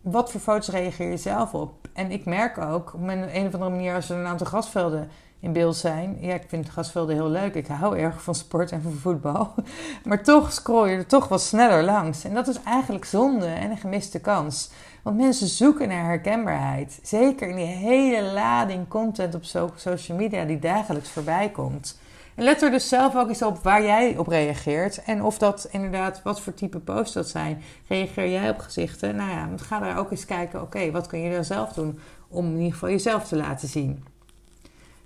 wat 0.00 0.30
voor 0.30 0.40
foto's 0.40 0.68
reageer 0.68 1.10
je 1.10 1.16
zelf 1.16 1.54
op? 1.54 1.88
En 1.92 2.10
ik 2.10 2.24
merk 2.24 2.58
ook, 2.58 2.94
op 2.94 3.00
een, 3.00 3.36
een 3.36 3.46
of 3.46 3.54
andere 3.54 3.70
manier, 3.70 3.94
als 3.94 4.10
er 4.10 4.18
een 4.18 4.26
aantal 4.26 4.46
grasvelden 4.46 5.08
in 5.44 5.52
beeld 5.52 5.76
zijn. 5.76 6.16
Ja, 6.20 6.34
ik 6.34 6.44
vind 6.48 6.68
grasvelden 6.68 7.14
heel 7.14 7.28
leuk. 7.28 7.54
Ik 7.54 7.66
hou 7.66 7.98
erg 7.98 8.22
van 8.22 8.34
sport 8.34 8.72
en 8.72 8.82
van 8.82 8.92
voetbal. 8.92 9.54
Maar 10.04 10.22
toch 10.22 10.52
scroll 10.52 10.88
je 10.88 10.96
er 10.96 11.06
toch 11.06 11.28
wat 11.28 11.42
sneller 11.42 11.82
langs. 11.82 12.24
En 12.24 12.34
dat 12.34 12.48
is 12.48 12.62
eigenlijk 12.62 13.04
zonde 13.04 13.46
en 13.46 13.70
een 13.70 13.76
gemiste 13.76 14.20
kans. 14.20 14.70
Want 15.02 15.16
mensen 15.16 15.48
zoeken 15.48 15.88
naar 15.88 16.04
herkenbaarheid. 16.04 16.98
Zeker 17.02 17.48
in 17.48 17.56
die 17.56 17.64
hele 17.64 18.32
lading 18.32 18.88
content 18.88 19.34
op 19.34 19.44
social 19.76 20.18
media 20.18 20.44
die 20.44 20.58
dagelijks 20.58 21.10
voorbij 21.10 21.50
komt. 21.50 21.98
En 22.34 22.44
let 22.44 22.62
er 22.62 22.70
dus 22.70 22.88
zelf 22.88 23.16
ook 23.16 23.28
eens 23.28 23.42
op 23.42 23.58
waar 23.58 23.82
jij 23.82 24.16
op 24.16 24.26
reageert. 24.26 25.02
En 25.02 25.22
of 25.22 25.38
dat 25.38 25.68
inderdaad, 25.70 26.22
wat 26.22 26.40
voor 26.40 26.54
type 26.54 26.78
posts 26.78 27.14
dat 27.14 27.28
zijn. 27.28 27.62
Reageer 27.88 28.30
jij 28.30 28.50
op 28.50 28.58
gezichten? 28.58 29.16
Nou 29.16 29.30
ja, 29.30 29.48
ga 29.56 29.78
daar 29.78 29.98
ook 29.98 30.10
eens 30.10 30.24
kijken. 30.24 30.62
Oké, 30.62 30.90
wat 30.90 31.06
kun 31.06 31.20
je 31.20 31.34
dan 31.34 31.44
zelf 31.44 31.72
doen 31.72 31.98
om 32.28 32.46
in 32.46 32.56
ieder 32.56 32.72
geval 32.72 32.88
jezelf 32.88 33.28
te 33.28 33.36
laten 33.36 33.68
zien? 33.68 34.04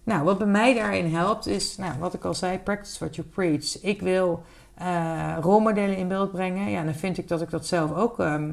Nou, 0.04 0.24
wat 0.24 0.38
bij 0.38 0.46
mij 0.46 0.74
daarin 0.74 1.14
helpt 1.14 1.46
is, 1.46 1.76
nou, 1.76 1.98
wat 1.98 2.14
ik 2.14 2.24
al 2.24 2.34
zei, 2.34 2.58
practice 2.58 2.98
what 2.98 3.16
you 3.16 3.28
preach. 3.28 3.82
Ik 3.82 4.00
wil 4.00 4.42
uh, 4.82 5.36
rolmodellen 5.40 5.96
in 5.96 6.08
beeld 6.08 6.32
brengen. 6.32 6.70
Ja, 6.70 6.84
dan 6.84 6.94
vind 6.94 7.18
ik 7.18 7.28
dat 7.28 7.42
ik 7.42 7.50
dat 7.50 7.66
zelf 7.66 7.94
ook 7.94 8.18
ehm, 8.18 8.50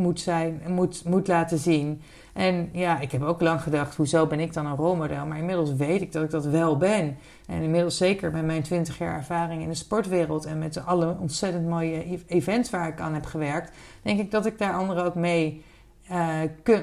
moet, 0.00 0.20
zijn, 0.20 0.62
moet, 0.68 1.04
moet 1.04 1.28
laten 1.28 1.58
zien. 1.58 2.02
En 2.32 2.68
ja, 2.72 3.00
ik 3.00 3.12
heb 3.12 3.22
ook 3.22 3.40
lang 3.40 3.62
gedacht, 3.62 3.96
hoezo 3.96 4.26
ben 4.26 4.40
ik 4.40 4.52
dan 4.52 4.66
een 4.66 4.76
rolmodel? 4.76 5.26
Maar 5.26 5.38
inmiddels 5.38 5.74
weet 5.74 6.00
ik 6.00 6.12
dat 6.12 6.22
ik 6.22 6.30
dat 6.30 6.44
wel 6.44 6.76
ben. 6.76 7.16
En 7.46 7.62
inmiddels 7.62 7.96
zeker 7.96 8.32
met 8.32 8.44
mijn 8.44 8.62
20 8.62 8.98
jaar 8.98 9.16
ervaring 9.16 9.62
in 9.62 9.68
de 9.68 9.74
sportwereld 9.74 10.44
en 10.44 10.58
met 10.58 10.84
alle 10.86 11.16
ontzettend 11.20 11.68
mooie 11.68 12.12
e-, 12.12 12.22
events 12.26 12.70
waar 12.70 12.88
ik 12.88 13.00
aan 13.00 13.14
heb 13.14 13.24
gewerkt, 13.24 13.72
denk 14.02 14.20
ik 14.20 14.30
dat 14.30 14.46
ik 14.46 14.58
daar 14.58 14.72
anderen 14.72 15.04
ook 15.04 15.14
mee 15.14 15.64
uh, 16.10 16.40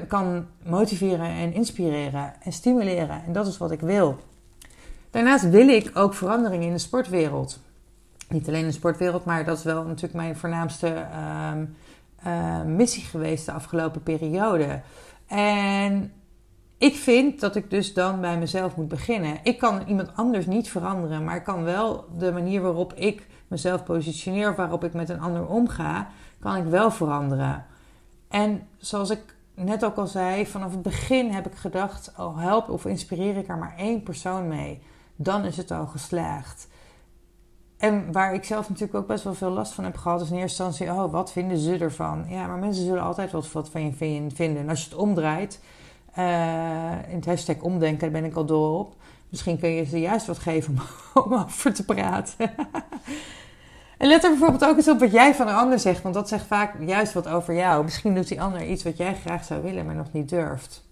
kan 0.08 0.46
motiveren 0.64 1.30
en 1.30 1.54
inspireren 1.54 2.34
en 2.44 2.52
stimuleren. 2.52 3.24
En 3.26 3.34
dat 3.34 3.48
is 3.48 3.58
wat 3.58 3.72
ik 3.72 3.80
wil. 3.80 4.18
Daarnaast 5.10 5.50
wil 5.50 5.68
ik 5.68 5.92
ook 5.94 6.14
verandering 6.14 6.64
in 6.64 6.72
de 6.72 6.78
sportwereld. 6.78 7.60
Niet 8.30 8.48
alleen 8.48 8.62
in 8.62 8.68
de 8.68 8.74
sportwereld, 8.74 9.26
maar 9.26 9.46
dat 9.46 9.58
is 9.58 9.64
wel 9.64 9.84
natuurlijk 9.84 10.14
mijn 10.14 10.36
voornaamste 10.36 10.88
ehm, 10.88 11.66
eh, 12.24 12.62
missie 12.64 13.04
geweest 13.04 13.46
de 13.46 13.52
afgelopen 13.52 14.04
periode. 14.04 14.82
En 15.28 16.12
ik 16.78 16.96
vind 16.96 17.40
dat 17.40 17.56
ik 17.56 17.70
dus 17.70 17.94
dan 17.94 18.22
bij 18.22 18.38
mezelf 18.38 18.76
moet 18.76 18.88
beginnen. 18.88 19.40
Ik 19.44 19.58
kan 19.58 19.82
iemand 19.88 20.16
anders 20.16 20.46
niet 20.46 20.70
veranderen, 20.70 21.24
maar 21.24 21.36
ik 21.36 21.44
kan 21.44 21.64
wel 21.64 22.06
de 22.18 22.32
manier 22.32 22.62
waarop 22.62 22.94
ik 22.94 23.28
mezelf 23.48 23.84
positioneer, 23.84 24.56
waarop 24.56 24.84
ik 24.84 24.94
met 24.94 25.10
een 25.10 25.20
ander 25.20 25.48
omga, 25.48 26.08
kan 26.40 26.56
ik 26.56 26.66
wel 26.66 26.92
veranderen. 26.92 27.66
En 28.28 28.68
zoals 28.78 29.10
ik 29.10 29.36
net 29.54 29.86
ook 29.86 29.96
al 29.96 30.08
zei, 30.08 30.46
vanaf 30.46 30.72
het 30.72 30.82
begin 30.82 31.32
heb 31.32 31.46
ik 31.46 31.56
gedacht: 31.56 32.14
oh, 32.18 32.40
help 32.40 32.70
of 32.70 32.86
inspireer 32.86 33.38
ik 33.38 33.48
er 33.48 33.58
maar 33.58 33.76
één 33.78 34.04
persoon 34.04 34.48
mee, 34.48 34.82
dan 35.16 35.46
is 35.46 35.58
het 35.58 35.72
al 35.72 35.86
geslaagd. 35.86 36.68
En 37.78 38.12
waar 38.12 38.34
ik 38.34 38.44
zelf 38.44 38.70
natuurlijk 38.70 38.98
ook 38.98 39.08
best 39.08 39.24
wel 39.24 39.34
veel 39.34 39.50
last 39.50 39.74
van 39.74 39.84
heb 39.84 39.98
gehad, 39.98 40.22
is 40.22 40.30
in 40.30 40.38
eerste 40.38 40.64
instantie: 40.64 41.04
oh, 41.04 41.12
wat 41.12 41.32
vinden 41.32 41.58
ze 41.58 41.78
ervan? 41.78 42.26
Ja, 42.30 42.48
maar 42.48 42.58
mensen 42.58 42.86
zullen 42.86 43.04
altijd 43.04 43.32
wat, 43.32 43.52
wat 43.52 43.70
van 43.70 43.86
je 43.86 43.92
vinden. 44.34 44.58
En 44.58 44.70
als 44.70 44.84
je 44.84 44.90
het 44.90 45.00
omdraait, 45.00 45.60
uh, 46.18 46.92
in 47.10 47.16
het 47.16 47.26
hashtag 47.26 47.60
omdenken, 47.60 48.00
daar 48.00 48.22
ben 48.22 48.30
ik 48.30 48.36
al 48.36 48.46
door 48.46 48.80
op. 48.80 48.96
Misschien 49.30 49.60
kun 49.60 49.70
je 49.70 49.86
ze 49.86 50.00
juist 50.00 50.28
wat 50.28 50.40
geven 50.40 50.78
om, 51.14 51.24
om 51.24 51.34
over 51.34 51.74
te 51.74 51.86
praten. 51.86 52.52
En 53.98 54.08
let 54.08 54.24
er 54.24 54.30
bijvoorbeeld 54.30 54.66
ook 54.66 54.78
eens 54.78 54.90
op 54.90 55.00
wat 55.00 55.12
jij 55.12 55.36
van 55.36 55.48
een 55.48 55.56
ander 55.56 55.80
zegt, 55.80 56.02
want 56.02 56.16
dat 56.16 56.28
zegt 56.28 56.46
vaak 56.46 56.74
juist 56.80 57.14
wat 57.14 57.28
over 57.28 57.54
jou. 57.54 57.84
Misschien 57.84 58.16
doet 58.16 58.28
die 58.28 58.42
ander 58.42 58.66
iets 58.66 58.84
wat 58.84 58.98
jij 58.98 59.16
graag 59.16 59.44
zou 59.44 59.62
willen, 59.64 59.86
maar 59.86 59.96
nog 59.96 60.12
niet 60.12 60.30
durft. 60.30 60.87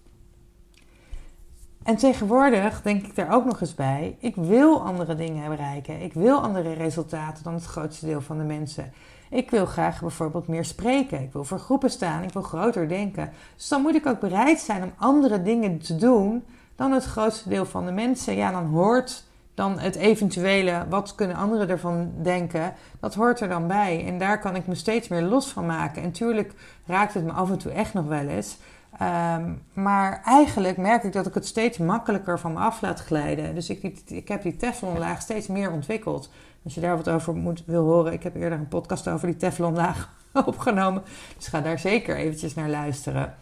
En 1.86 1.96
tegenwoordig 1.96 2.82
denk 2.82 3.06
ik 3.06 3.14
daar 3.14 3.32
ook 3.32 3.44
nog 3.44 3.60
eens 3.60 3.74
bij: 3.74 4.16
ik 4.18 4.36
wil 4.36 4.82
andere 4.82 5.14
dingen 5.14 5.48
bereiken. 5.48 6.02
Ik 6.02 6.12
wil 6.12 6.40
andere 6.40 6.72
resultaten 6.72 7.44
dan 7.44 7.54
het 7.54 7.64
grootste 7.64 8.06
deel 8.06 8.20
van 8.20 8.38
de 8.38 8.44
mensen. 8.44 8.92
Ik 9.30 9.50
wil 9.50 9.66
graag 9.66 10.00
bijvoorbeeld 10.00 10.48
meer 10.48 10.64
spreken. 10.64 11.22
Ik 11.22 11.32
wil 11.32 11.44
voor 11.44 11.58
groepen 11.58 11.90
staan. 11.90 12.22
Ik 12.22 12.32
wil 12.32 12.42
groter 12.42 12.88
denken. 12.88 13.30
Dus 13.56 13.68
dan 13.68 13.82
moet 13.82 13.94
ik 13.94 14.06
ook 14.06 14.20
bereid 14.20 14.58
zijn 14.58 14.82
om 14.82 14.92
andere 14.96 15.42
dingen 15.42 15.78
te 15.78 15.96
doen 15.96 16.44
dan 16.76 16.92
het 16.92 17.04
grootste 17.04 17.48
deel 17.48 17.66
van 17.66 17.86
de 17.86 17.92
mensen. 17.92 18.36
Ja, 18.36 18.50
dan 18.50 18.66
hoort 18.66 19.24
dan 19.54 19.78
het 19.78 19.96
eventuele, 19.96 20.86
wat 20.88 21.14
kunnen 21.14 21.36
anderen 21.36 21.68
ervan 21.68 22.12
denken, 22.22 22.74
dat 23.00 23.14
hoort 23.14 23.40
er 23.40 23.48
dan 23.48 23.66
bij. 23.66 24.06
En 24.06 24.18
daar 24.18 24.40
kan 24.40 24.56
ik 24.56 24.66
me 24.66 24.74
steeds 24.74 25.08
meer 25.08 25.22
los 25.22 25.48
van 25.48 25.66
maken. 25.66 26.02
En 26.02 26.12
tuurlijk 26.12 26.52
raakt 26.86 27.14
het 27.14 27.24
me 27.24 27.32
af 27.32 27.50
en 27.50 27.58
toe 27.58 27.72
echt 27.72 27.94
nog 27.94 28.06
wel 28.06 28.26
eens. 28.26 28.56
Ehm, 28.98 29.52
maar 29.72 30.20
eigenlijk 30.24 30.76
merk 30.76 31.02
ik 31.02 31.12
dat 31.12 31.26
ik 31.26 31.34
het 31.34 31.46
steeds 31.46 31.78
makkelijker 31.78 32.38
van 32.38 32.52
me 32.52 32.58
af 32.58 32.80
laat 32.80 33.00
glijden. 33.00 33.54
Dus 33.54 33.70
ik, 33.70 34.00
ik 34.06 34.28
heb 34.28 34.42
die 34.42 34.56
Teflonlaag 34.56 35.20
steeds 35.20 35.46
meer 35.46 35.70
ontwikkeld. 35.70 36.30
Als 36.64 36.74
je 36.74 36.80
daar 36.80 36.96
wat 36.96 37.08
over 37.08 37.34
moet, 37.34 37.62
wil 37.66 37.84
horen, 37.84 38.12
ik 38.12 38.22
heb 38.22 38.34
eerder 38.34 38.58
een 38.58 38.68
podcast 38.68 39.08
over 39.08 39.26
die 39.26 39.36
Teflonlaag 39.36 40.10
opgenomen. 40.46 41.02
Dus 41.36 41.46
ga 41.46 41.60
daar 41.60 41.78
zeker 41.78 42.16
eventjes 42.16 42.54
naar 42.54 42.68
luisteren. 42.68 43.34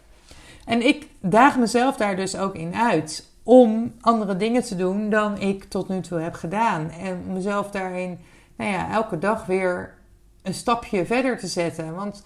En 0.65 0.87
ik 0.87 1.07
daag 1.21 1.59
mezelf 1.59 1.97
daar 1.97 2.17
dus 2.17 2.37
ook 2.37 2.55
in 2.55 2.75
uit 2.75 3.33
om 3.43 3.95
andere 4.01 4.37
dingen 4.37 4.63
te 4.63 4.77
doen 4.77 5.11
dan 5.11 5.39
ik 5.39 5.65
tot 5.65 5.89
nu 5.89 6.01
toe 6.01 6.19
heb 6.19 6.35
gedaan. 6.35 6.91
En 6.91 7.23
mezelf 7.33 7.71
daarin 7.71 8.19
nou 8.57 8.71
ja, 8.71 8.91
elke 8.91 9.19
dag 9.19 9.47
weer 9.47 9.95
een 10.43 10.55
stapje 10.55 11.07
verder 11.07 11.39
te 11.39 11.47
zetten. 11.47 11.95
Want 11.95 12.25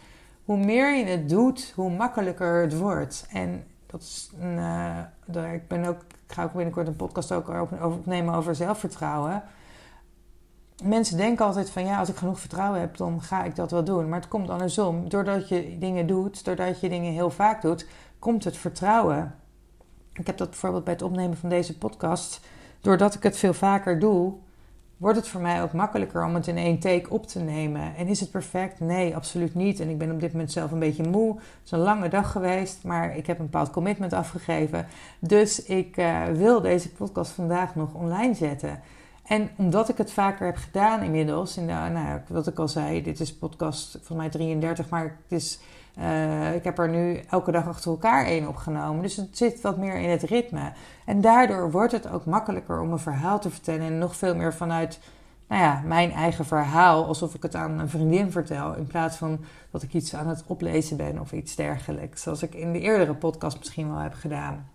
hoe 0.48 0.56
meer 0.56 0.96
je 0.96 1.04
het 1.04 1.28
doet, 1.28 1.72
hoe 1.74 1.90
makkelijker 1.90 2.60
het 2.60 2.78
wordt. 2.78 3.26
En 3.30 3.64
dat 3.86 4.00
is 4.00 4.30
een, 4.40 4.56
uh, 4.56 5.54
ik, 5.54 5.68
ben 5.68 5.84
ook, 5.84 6.00
ik 6.26 6.32
ga 6.32 6.44
ook 6.44 6.52
binnenkort 6.52 6.86
een 6.86 6.96
podcast 6.96 7.32
ook 7.32 7.48
over 7.48 7.84
opnemen 7.84 8.34
over 8.34 8.54
zelfvertrouwen. 8.54 9.42
Mensen 10.82 11.16
denken 11.16 11.44
altijd 11.44 11.70
van 11.70 11.84
ja, 11.84 11.98
als 11.98 12.08
ik 12.08 12.16
genoeg 12.16 12.40
vertrouwen 12.40 12.80
heb, 12.80 12.96
dan 12.96 13.22
ga 13.22 13.44
ik 13.44 13.56
dat 13.56 13.70
wel 13.70 13.84
doen. 13.84 14.08
Maar 14.08 14.20
het 14.20 14.28
komt 14.28 14.50
andersom. 14.50 15.08
Doordat 15.08 15.48
je 15.48 15.76
dingen 15.78 16.06
doet, 16.06 16.44
doordat 16.44 16.80
je 16.80 16.88
dingen 16.88 17.12
heel 17.12 17.30
vaak 17.30 17.62
doet, 17.62 17.86
komt 18.18 18.44
het 18.44 18.56
vertrouwen. 18.56 19.34
Ik 20.12 20.26
heb 20.26 20.36
dat 20.36 20.50
bijvoorbeeld 20.50 20.84
bij 20.84 20.92
het 20.92 21.02
opnemen 21.02 21.36
van 21.36 21.48
deze 21.48 21.78
podcast. 21.78 22.40
Doordat 22.80 23.14
ik 23.14 23.22
het 23.22 23.36
veel 23.36 23.54
vaker 23.54 23.98
doe, 23.98 24.34
wordt 24.98 25.16
het 25.16 25.28
voor 25.28 25.40
mij 25.40 25.62
ook 25.62 25.72
makkelijker 25.72 26.24
om 26.24 26.34
het 26.34 26.46
in 26.46 26.56
één 26.56 26.78
take 26.78 27.10
op 27.10 27.26
te 27.26 27.40
nemen. 27.40 27.96
En 27.96 28.06
is 28.06 28.20
het 28.20 28.30
perfect? 28.30 28.80
Nee, 28.80 29.16
absoluut 29.16 29.54
niet. 29.54 29.80
En 29.80 29.88
ik 29.88 29.98
ben 29.98 30.10
op 30.10 30.20
dit 30.20 30.32
moment 30.32 30.52
zelf 30.52 30.70
een 30.70 30.78
beetje 30.78 31.08
moe. 31.08 31.34
Het 31.34 31.64
is 31.64 31.70
een 31.70 31.78
lange 31.78 32.08
dag 32.08 32.32
geweest, 32.32 32.84
maar 32.84 33.16
ik 33.16 33.26
heb 33.26 33.38
een 33.38 33.44
bepaald 33.44 33.70
commitment 33.70 34.12
afgegeven. 34.12 34.86
Dus 35.18 35.62
ik 35.62 35.96
uh, 35.96 36.24
wil 36.24 36.60
deze 36.60 36.92
podcast 36.92 37.30
vandaag 37.30 37.74
nog 37.74 37.94
online 37.94 38.34
zetten. 38.34 38.80
En 39.24 39.50
omdat 39.56 39.88
ik 39.88 39.98
het 39.98 40.12
vaker 40.12 40.46
heb 40.46 40.56
gedaan 40.56 41.02
inmiddels, 41.02 41.56
in 41.56 41.66
de, 41.66 41.72
nou, 41.72 42.20
wat 42.28 42.46
ik 42.46 42.58
al 42.58 42.68
zei, 42.68 43.02
dit 43.02 43.20
is 43.20 43.34
podcast 43.34 43.90
volgens 43.90 44.18
mij 44.18 44.28
33, 44.28 44.88
maar 44.88 45.02
het 45.02 45.32
is 45.32 45.58
uh, 45.98 46.54
ik 46.54 46.64
heb 46.64 46.78
er 46.78 46.88
nu 46.88 47.20
elke 47.30 47.52
dag 47.52 47.68
achter 47.68 47.90
elkaar 47.90 48.24
één 48.24 48.48
opgenomen. 48.48 49.02
Dus 49.02 49.16
het 49.16 49.36
zit 49.36 49.60
wat 49.60 49.76
meer 49.76 49.96
in 49.96 50.10
het 50.10 50.22
ritme. 50.22 50.72
En 51.04 51.20
daardoor 51.20 51.70
wordt 51.70 51.92
het 51.92 52.10
ook 52.10 52.24
makkelijker 52.24 52.80
om 52.80 52.92
een 52.92 52.98
verhaal 52.98 53.40
te 53.40 53.50
vertellen. 53.50 53.86
En 53.86 53.98
nog 53.98 54.16
veel 54.16 54.34
meer 54.34 54.54
vanuit 54.54 55.00
nou 55.48 55.62
ja, 55.62 55.82
mijn 55.84 56.12
eigen 56.12 56.44
verhaal. 56.44 57.06
Alsof 57.06 57.34
ik 57.34 57.42
het 57.42 57.54
aan 57.54 57.78
een 57.78 57.88
vriendin 57.88 58.30
vertel. 58.30 58.74
In 58.74 58.86
plaats 58.86 59.16
van 59.16 59.44
dat 59.70 59.82
ik 59.82 59.94
iets 59.94 60.14
aan 60.14 60.28
het 60.28 60.44
oplezen 60.46 60.96
ben 60.96 61.20
of 61.20 61.32
iets 61.32 61.56
dergelijks. 61.56 62.22
Zoals 62.22 62.42
ik 62.42 62.54
in 62.54 62.72
de 62.72 62.80
eerdere 62.80 63.14
podcast 63.14 63.58
misschien 63.58 63.88
wel 63.88 63.98
heb 63.98 64.14
gedaan. 64.14 64.68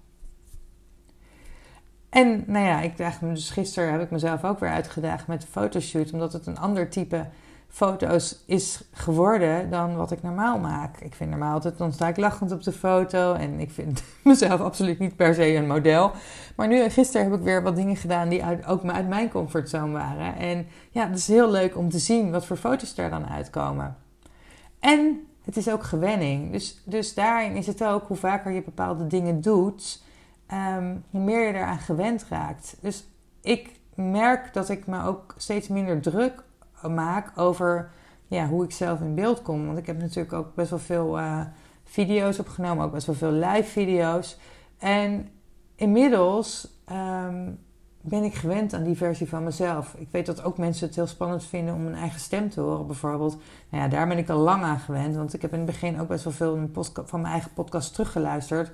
En 2.10 2.44
nou 2.48 2.66
ja, 2.66 2.82
ik 2.82 2.98
dacht 2.98 3.20
dus 3.20 3.50
gisteren 3.50 3.92
heb 3.92 4.02
ik 4.02 4.12
mezelf 4.12 4.44
ook 4.44 4.60
weer 4.60 4.70
uitgedaagd 4.70 5.28
met 5.28 5.42
de 5.42 5.48
fotoshoot. 5.48 6.14
Omdat 6.14 6.34
het 6.34 6.48
een 6.48 6.60
ander 6.60 6.90
type 6.90 7.28
foto's 7.74 8.44
is 8.46 8.84
geworden 8.92 9.70
dan 9.70 9.96
wat 9.96 10.12
ik 10.12 10.24
normaal 10.24 10.60
maak. 10.60 11.00
Ik 11.00 11.14
vind 11.16 11.30
normaal 11.30 11.54
altijd, 11.54 11.78
dan 11.78 11.94
sta 11.94 12.08
ik 12.08 12.18
lachend 12.18 12.52
op 12.52 12.64
de 12.64 12.72
foto 12.72 13.34
en 13.34 13.60
ik 13.60 13.72
vind 13.72 14.04
mezelf 14.24 14.62
absoluut 14.62 15.00
niet 15.00 15.16
per 15.16 15.34
se 15.34 15.56
een 15.56 15.68
model. 15.68 16.12
Maar 16.56 16.68
nu, 16.68 16.90
gisteren 16.90 17.32
heb 17.32 17.40
ik 17.40 17.46
weer 17.46 17.64
wat 17.64 17.76
dingen 17.76 17.96
gedaan 17.96 18.30
die 18.30 18.44
uit, 18.44 18.66
ook 18.66 18.86
uit 18.86 19.08
mijn 19.08 19.30
comfortzone 19.30 19.92
waren. 19.92 20.36
En 20.36 20.68
ja, 20.92 21.08
het 21.08 21.18
is 21.18 21.28
heel 21.28 21.52
leuk 21.52 21.78
om 21.78 21.90
te 21.90 22.00
zien 22.00 22.32
wat 22.32 22.46
voor 22.46 22.58
foto's 22.58 22.98
er 22.98 23.10
dan 23.10 23.28
uitkomen. 23.28 23.98
En 24.80 25.28
het 25.44 25.58
is 25.58 25.70
ook 25.70 25.84
gewenning. 25.84 26.52
Dus, 26.52 26.82
dus 26.86 27.14
daarin 27.14 27.56
is 27.56 27.68
het 27.68 27.84
ook, 27.84 28.08
hoe 28.08 28.18
vaker 28.18 28.52
je 28.52 28.62
bepaalde 28.62 29.08
dingen 29.08 29.42
doet, 29.42 30.04
ehm, 30.48 30.96
hoe 31.10 31.22
meer 31.22 31.48
je 31.48 31.54
eraan 31.54 31.80
gewend 31.80 32.26
raakt. 32.30 32.78
Dus 32.82 33.08
ik 33.42 33.80
merk 33.96 34.54
dat 34.54 34.70
ik 34.70 34.88
me 34.88 35.06
ook 35.06 35.34
steeds 35.38 35.68
minder 35.68 36.02
druk 36.02 36.44
maak 36.92 37.32
over 37.36 37.92
ja, 38.28 38.48
hoe 38.48 38.64
ik 38.64 38.72
zelf 38.72 39.00
in 39.00 39.16
beeld 39.16 39.42
kom. 39.42 39.66
Want 39.66 39.78
ik 39.78 39.86
heb 39.86 40.00
natuurlijk 40.00 40.34
ook 40.34 40.56
best 40.56 40.70
wel 40.70 40.80
veel 40.80 41.20
uh, 41.20 41.42
video's 41.84 42.40
opgenomen, 42.40 42.86
ook 42.86 42.92
best 42.92 43.06
wel 43.06 43.16
veel 43.16 43.32
live 43.32 43.70
video's. 43.70 44.38
En 44.78 45.30
inmiddels 45.76 46.68
ehm, 46.86 47.52
ben 48.02 48.24
ik 48.24 48.34
gewend 48.34 48.74
aan 48.74 48.84
die 48.84 48.98
versie 48.98 49.30
van 49.30 49.44
mezelf. 49.44 49.94
Ik 49.98 50.08
weet 50.12 50.26
dat 50.26 50.44
ook 50.44 50.58
mensen 50.58 50.88
het 50.88 50.96
heel 50.96 51.08
spannend 51.08 51.44
vinden 51.44 51.76
om 51.76 51.86
een 51.86 51.96
eigen 51.96 52.20
stem 52.20 52.50
te 52.50 52.62
horen, 52.62 52.88
bijvoorbeeld. 52.88 53.38
Nou 53.70 53.84
ja, 53.84 53.90
daar 53.90 54.08
ben 54.08 54.18
ik 54.18 54.30
al 54.30 54.40
lang 54.40 54.64
aan 54.64 54.80
gewend, 54.80 55.16
want 55.16 55.34
ik 55.34 55.42
heb 55.42 55.52
in 55.52 55.58
het 55.58 55.68
begin 55.68 56.00
ook 56.00 56.08
best 56.08 56.24
wel 56.24 56.34
veel 56.34 56.70
van 57.06 57.22
mijn 57.22 57.34
eigen 57.34 57.54
podcast 57.54 57.94
teruggeluisterd. 57.94 58.72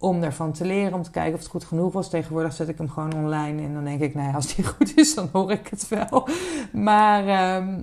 Om 0.00 0.20
daarvan 0.20 0.52
te 0.52 0.64
leren, 0.64 0.94
om 0.94 1.02
te 1.02 1.10
kijken 1.10 1.32
of 1.34 1.38
het 1.38 1.48
goed 1.48 1.64
genoeg 1.64 1.92
was. 1.92 2.10
Tegenwoordig 2.10 2.52
zet 2.52 2.68
ik 2.68 2.78
hem 2.78 2.88
gewoon 2.88 3.14
online 3.14 3.62
en 3.62 3.74
dan 3.74 3.84
denk 3.84 4.00
ik, 4.00 4.14
nou 4.14 4.34
als 4.34 4.54
die 4.54 4.66
goed 4.76 4.96
is, 4.96 5.14
dan 5.14 5.28
hoor 5.32 5.50
ik 5.50 5.68
het 5.68 5.88
wel. 5.88 6.28
Maar 6.72 7.26
ehm, 7.26 7.80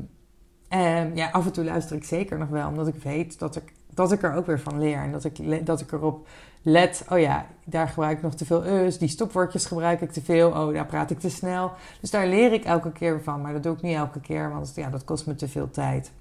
ehm, 0.67 1.15
ja, 1.15 1.29
af 1.29 1.45
en 1.45 1.51
toe 1.51 1.63
luister 1.63 1.95
ik 1.95 2.03
zeker 2.03 2.37
nog 2.37 2.49
wel, 2.49 2.67
omdat 2.67 2.87
ik 2.87 3.03
weet 3.03 3.39
dat 3.39 3.55
ik, 3.55 3.73
dat 3.93 4.11
ik 4.11 4.23
er 4.23 4.33
ook 4.33 4.45
weer 4.45 4.59
van 4.59 4.79
leer. 4.79 4.97
En 4.97 5.11
dat 5.11 5.23
ik, 5.23 5.65
dat 5.65 5.81
ik 5.81 5.91
erop 5.91 6.27
let, 6.61 7.05
oh 7.09 7.19
ja, 7.19 7.45
daar 7.65 7.87
gebruik 7.87 8.17
ik 8.17 8.23
nog 8.23 8.35
te 8.35 8.45
veel 8.45 8.65
us, 8.65 8.97
die 8.97 9.09
stopwoordjes 9.09 9.65
gebruik 9.65 10.01
ik 10.01 10.11
te 10.11 10.21
veel, 10.21 10.49
oh 10.49 10.73
daar 10.73 10.85
praat 10.85 11.11
ik 11.11 11.19
te 11.19 11.29
snel. 11.29 11.71
Dus 12.01 12.09
daar 12.09 12.27
leer 12.27 12.53
ik 12.53 12.65
elke 12.65 12.91
keer 12.91 13.23
van, 13.23 13.41
maar 13.41 13.53
dat 13.53 13.63
doe 13.63 13.73
ik 13.73 13.81
niet 13.81 13.95
elke 13.95 14.19
keer, 14.19 14.49
want 14.49 14.71
ja, 14.75 14.89
dat 14.89 15.03
kost 15.03 15.27
me 15.27 15.35
te 15.35 15.47
veel 15.47 15.69
tijd. 15.69 16.11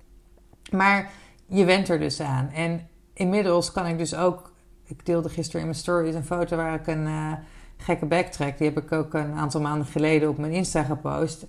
Maar 0.71 1.11
je 1.47 1.65
went 1.65 1.89
er 1.89 1.99
dus 1.99 2.21
aan. 2.21 2.51
En 2.51 2.89
inmiddels 3.13 3.73
kan 3.73 3.87
ik 3.87 3.99
dus 3.99 4.15
ook, 4.15 4.53
ik 4.87 5.07
deelde 5.07 5.29
gisteren 5.29 5.61
in 5.61 5.67
mijn 5.67 5.79
stories 5.79 6.15
een 6.15 6.25
foto 6.25 6.57
waar 6.57 6.75
ik 6.75 6.87
een 6.87 7.07
uh, 7.07 7.33
gekke 7.77 8.07
backtrack, 8.07 8.59
die 8.59 8.69
heb 8.69 8.85
ik 8.85 8.93
ook 8.93 9.15
een 9.15 9.35
aantal 9.35 9.61
maanden 9.61 9.87
geleden 9.87 10.29
op 10.29 10.39
mijn 10.39 10.53
Insta 10.53 10.83
gepost. 10.83 11.47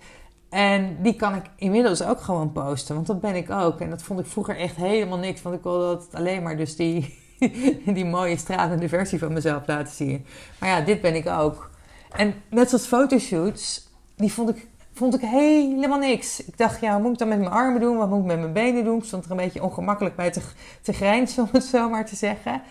En 0.49 0.97
die 1.01 1.15
kan 1.15 1.35
ik 1.35 1.43
inmiddels 1.55 2.03
ook 2.03 2.21
gewoon 2.21 2.51
posten, 2.51 2.95
want 2.95 3.07
dat 3.07 3.21
ben 3.21 3.35
ik 3.35 3.49
ook. 3.49 3.79
En 3.79 3.89
dat 3.89 4.03
vond 4.03 4.19
ik 4.19 4.25
vroeger 4.25 4.57
echt 4.57 4.75
helemaal 4.75 5.17
niks, 5.17 5.41
want 5.41 5.55
ik 5.55 5.63
wilde 5.63 5.85
dat 5.85 6.07
alleen 6.11 6.43
maar 6.43 6.57
dus 6.57 6.75
die 6.75 7.25
die 7.85 8.05
mooie 8.05 8.37
stralende 8.37 8.89
versie 8.89 9.19
van 9.19 9.33
mezelf 9.33 9.67
laten 9.67 9.93
zien. 9.93 10.25
Maar 10.59 10.69
ja, 10.69 10.81
dit 10.81 11.01
ben 11.01 11.15
ik 11.15 11.27
ook. 11.27 11.69
En 12.11 12.33
net 12.49 12.69
zoals 12.69 12.85
fotoshoots, 12.85 13.89
die 14.15 14.33
vond 14.33 14.49
ik, 14.49 14.67
vond 14.93 15.15
ik 15.15 15.21
helemaal 15.21 15.99
niks. 15.99 16.45
Ik 16.45 16.57
dacht, 16.57 16.81
ja, 16.81 16.93
wat 16.93 17.01
moet 17.01 17.11
ik 17.11 17.17
dan 17.17 17.27
met 17.27 17.39
mijn 17.39 17.51
armen 17.51 17.81
doen? 17.81 17.97
Wat 17.97 18.09
moet 18.09 18.19
ik 18.19 18.25
met 18.25 18.39
mijn 18.39 18.53
benen 18.53 18.83
doen? 18.83 18.97
Ik 18.97 19.03
stond 19.03 19.25
er 19.25 19.31
een 19.31 19.37
beetje 19.37 19.63
ongemakkelijk 19.63 20.15
bij 20.15 20.31
te, 20.31 20.41
te 20.81 20.93
grijnzen, 20.93 21.43
om 21.43 21.49
het 21.51 21.63
zo 21.63 21.89
maar 21.89 22.05
te 22.05 22.15
zeggen. 22.15 22.61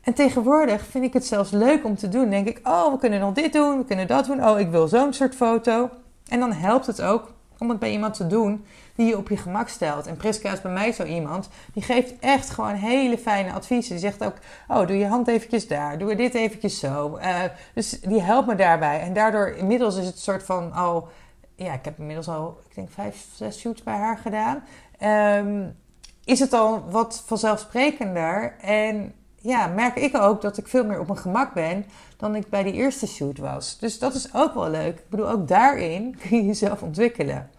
En 0.00 0.14
tegenwoordig 0.14 0.86
vind 0.86 1.04
ik 1.04 1.12
het 1.12 1.26
zelfs 1.26 1.50
leuk 1.50 1.84
om 1.84 1.96
te 1.96 2.08
doen. 2.08 2.30
denk 2.30 2.48
ik, 2.48 2.60
oh, 2.62 2.92
we 2.92 2.98
kunnen 2.98 3.20
nog 3.20 3.34
dit 3.34 3.52
doen, 3.52 3.78
we 3.78 3.84
kunnen 3.84 4.06
dat 4.06 4.26
doen. 4.26 4.46
Oh, 4.48 4.58
ik 4.58 4.70
wil 4.70 4.88
zo'n 4.88 5.12
soort 5.12 5.34
foto. 5.34 5.90
En 6.28 6.40
dan 6.40 6.52
helpt 6.52 6.86
het 6.86 7.02
ook 7.02 7.32
om 7.58 7.68
het 7.68 7.78
bij 7.78 7.92
iemand 7.92 8.14
te 8.14 8.26
doen 8.26 8.64
die 8.94 9.06
je 9.06 9.16
op 9.16 9.28
je 9.28 9.36
gemak 9.36 9.68
stelt. 9.68 10.06
En 10.06 10.16
Priska 10.16 10.52
is 10.52 10.60
bij 10.60 10.72
mij 10.72 10.92
zo 10.92 11.04
iemand, 11.04 11.48
die 11.72 11.82
geeft 11.82 12.18
echt 12.18 12.50
gewoon 12.50 12.74
hele 12.74 13.18
fijne 13.18 13.52
adviezen. 13.52 13.90
Die 13.90 14.00
zegt 14.00 14.24
ook, 14.24 14.36
oh, 14.68 14.86
doe 14.86 14.98
je 14.98 15.06
hand 15.06 15.28
eventjes 15.28 15.68
daar, 15.68 15.98
doe 15.98 16.14
dit 16.14 16.34
eventjes 16.34 16.78
zo. 16.78 17.18
Uh, 17.18 17.42
dus 17.74 18.00
die 18.00 18.22
helpt 18.22 18.46
me 18.46 18.54
daarbij. 18.54 19.00
En 19.00 19.12
daardoor, 19.12 19.48
inmiddels 19.48 19.96
is 19.96 20.06
het 20.06 20.14
een 20.14 20.20
soort 20.20 20.42
van 20.42 20.72
al, 20.72 21.08
ja, 21.54 21.72
ik 21.72 21.84
heb 21.84 21.98
inmiddels 21.98 22.28
al, 22.28 22.60
ik 22.68 22.74
denk 22.74 22.90
vijf, 22.90 23.26
zes 23.34 23.58
shoots 23.58 23.82
bij 23.82 23.96
haar 23.96 24.18
gedaan. 24.18 24.64
Um, 25.46 25.76
is 26.24 26.40
het 26.40 26.52
al 26.52 26.84
wat 26.90 27.22
vanzelfsprekender 27.26 28.54
en 28.60 29.14
ja, 29.40 29.66
merk 29.66 29.96
ik 29.96 30.16
ook 30.16 30.42
dat 30.42 30.56
ik 30.56 30.68
veel 30.68 30.84
meer 30.84 31.00
op 31.00 31.06
mijn 31.06 31.18
gemak 31.18 31.54
ben 31.54 31.86
dan 32.16 32.34
ik 32.34 32.48
bij 32.48 32.62
die 32.62 32.72
eerste 32.72 33.06
shoot 33.06 33.38
was. 33.38 33.78
Dus 33.78 33.98
dat 33.98 34.14
is 34.14 34.34
ook 34.34 34.54
wel 34.54 34.70
leuk. 34.70 34.98
Ik 34.98 35.08
bedoel, 35.08 35.30
ook 35.30 35.48
daarin 35.48 36.16
kun 36.20 36.36
je 36.36 36.46
jezelf 36.46 36.82
ontwikkelen. 36.82 37.50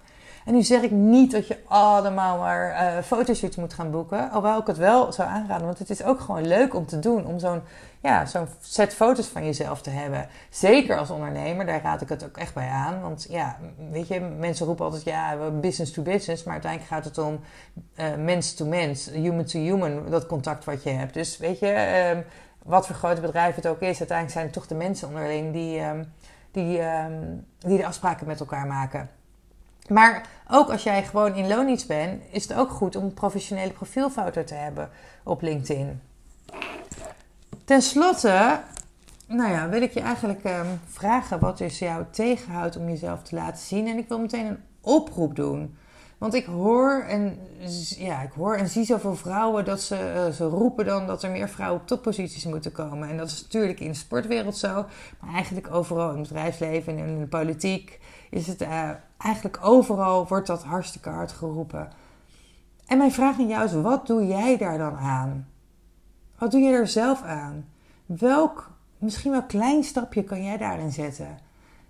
En 0.45 0.53
nu 0.53 0.63
zeg 0.63 0.81
ik 0.81 0.91
niet 0.91 1.31
dat 1.31 1.47
je 1.47 1.57
allemaal 1.67 2.37
maar 2.37 2.71
uh, 2.71 3.03
fotoshoots 3.03 3.55
moet 3.55 3.73
gaan 3.73 3.91
boeken. 3.91 4.27
Alhoewel 4.27 4.59
ik 4.59 4.67
het 4.67 4.77
wel 4.77 5.11
zou 5.11 5.29
aanraden. 5.29 5.65
Want 5.65 5.79
het 5.79 5.89
is 5.89 6.03
ook 6.03 6.19
gewoon 6.19 6.47
leuk 6.47 6.75
om 6.75 6.85
te 6.85 6.99
doen. 6.99 7.25
Om 7.25 7.39
zo'n 7.39 7.61
ja, 8.01 8.25
zo'n 8.25 8.47
set 8.59 8.93
foto's 8.93 9.27
van 9.27 9.45
jezelf 9.45 9.81
te 9.81 9.89
hebben. 9.89 10.27
Zeker 10.49 10.97
als 10.97 11.09
ondernemer, 11.09 11.65
daar 11.65 11.81
raad 11.81 12.01
ik 12.01 12.09
het 12.09 12.23
ook 12.23 12.37
echt 12.37 12.53
bij 12.53 12.69
aan. 12.69 13.01
Want 13.01 13.25
ja, 13.29 13.57
weet 13.91 14.07
je, 14.07 14.19
mensen 14.19 14.65
roepen 14.65 14.85
altijd 14.85 15.03
ja, 15.03 15.49
business 15.49 15.91
to 15.91 16.01
business. 16.01 16.43
Maar 16.43 16.53
uiteindelijk 16.53 16.91
gaat 16.91 17.05
het 17.05 17.17
om 17.17 17.39
uh, 17.95 18.15
mens 18.15 18.53
to 18.53 18.65
mens, 18.65 19.09
human 19.09 19.45
to 19.45 19.59
human, 19.59 20.09
dat 20.09 20.25
contact 20.25 20.65
wat 20.65 20.83
je 20.83 20.89
hebt. 20.89 21.13
Dus 21.13 21.37
weet 21.37 21.59
je, 21.59 22.11
um, 22.15 22.23
wat 22.63 22.87
voor 22.87 22.95
grote 22.95 23.21
bedrijf 23.21 23.55
het 23.55 23.67
ook 23.67 23.79
is, 23.79 23.99
uiteindelijk 23.99 24.31
zijn 24.31 24.45
het 24.45 24.53
toch 24.53 24.67
de 24.67 24.75
mensen 24.75 25.07
onderling 25.07 25.53
die, 25.53 25.79
um, 25.79 26.13
die, 26.51 26.81
um, 26.81 27.45
die 27.57 27.77
de 27.77 27.85
afspraken 27.85 28.27
met 28.27 28.39
elkaar 28.39 28.67
maken. 28.67 29.09
Maar 29.87 30.25
ook 30.47 30.69
als 30.69 30.83
jij 30.83 31.03
gewoon 31.03 31.35
in 31.35 31.47
loondienst 31.47 31.87
bent, 31.87 32.23
is 32.29 32.47
het 32.47 32.57
ook 32.57 32.69
goed 32.69 32.95
om 32.95 33.03
een 33.03 33.13
professionele 33.13 33.71
profielfoto 33.71 34.43
te 34.43 34.53
hebben 34.53 34.89
op 35.23 35.41
LinkedIn. 35.41 36.01
Ten 37.65 37.81
slotte, 37.81 38.59
nou 39.27 39.51
ja, 39.51 39.69
wil 39.69 39.81
ik 39.81 39.93
je 39.93 39.99
eigenlijk 39.99 40.43
um, 40.43 40.79
vragen 40.87 41.39
wat 41.39 41.57
dus 41.57 41.79
jou 41.79 42.05
tegenhoudt 42.11 42.77
om 42.77 42.89
jezelf 42.89 43.21
te 43.21 43.35
laten 43.35 43.65
zien. 43.65 43.87
En 43.87 43.97
ik 43.97 44.07
wil 44.07 44.19
meteen 44.19 44.45
een 44.45 44.63
oproep 44.81 45.35
doen. 45.35 45.75
Want 46.17 46.33
ik 46.33 46.45
hoor 46.45 47.03
en, 47.07 47.39
ja, 47.97 48.21
ik 48.21 48.31
hoor 48.31 48.55
en 48.55 48.67
zie 48.67 48.85
zoveel 48.85 49.15
vrouwen 49.15 49.65
dat 49.65 49.81
ze, 49.81 50.13
uh, 50.15 50.33
ze 50.33 50.45
roepen 50.45 50.85
dan 50.85 51.07
dat 51.07 51.23
er 51.23 51.31
meer 51.31 51.49
vrouwen 51.49 51.81
op 51.81 51.87
topposities 51.87 52.45
moeten 52.45 52.71
komen. 52.71 53.09
En 53.09 53.17
dat 53.17 53.27
is 53.27 53.41
natuurlijk 53.41 53.79
in 53.79 53.87
de 53.87 53.93
sportwereld 53.93 54.57
zo, 54.57 54.85
maar 55.19 55.33
eigenlijk 55.33 55.73
overal 55.73 56.11
in 56.11 56.19
het 56.19 56.27
bedrijfsleven 56.27 56.97
en 56.97 57.07
in 57.07 57.19
de 57.19 57.27
politiek 57.27 57.99
is 58.29 58.47
het 58.47 58.61
uh, 58.61 58.89
eigenlijk 59.17 59.59
overal 59.61 60.27
wordt 60.27 60.47
dat 60.47 60.63
hartstikke 60.63 61.09
hard 61.09 61.31
geroepen. 61.31 61.89
En 62.87 62.97
mijn 62.97 63.11
vraag 63.11 63.39
aan 63.39 63.47
jou 63.47 63.65
is: 63.65 63.73
wat 63.73 64.07
doe 64.07 64.27
jij 64.27 64.57
daar 64.57 64.77
dan 64.77 64.97
aan? 64.97 65.50
Wat 66.41 66.51
doe 66.51 66.61
je 66.61 66.71
er 66.71 66.87
zelf 66.87 67.21
aan? 67.21 67.65
Welk, 68.05 68.71
misschien 68.97 69.31
wel 69.31 69.43
klein 69.43 69.83
stapje 69.83 70.23
kan 70.23 70.43
jij 70.43 70.57
daarin 70.57 70.91
zetten? 70.91 71.37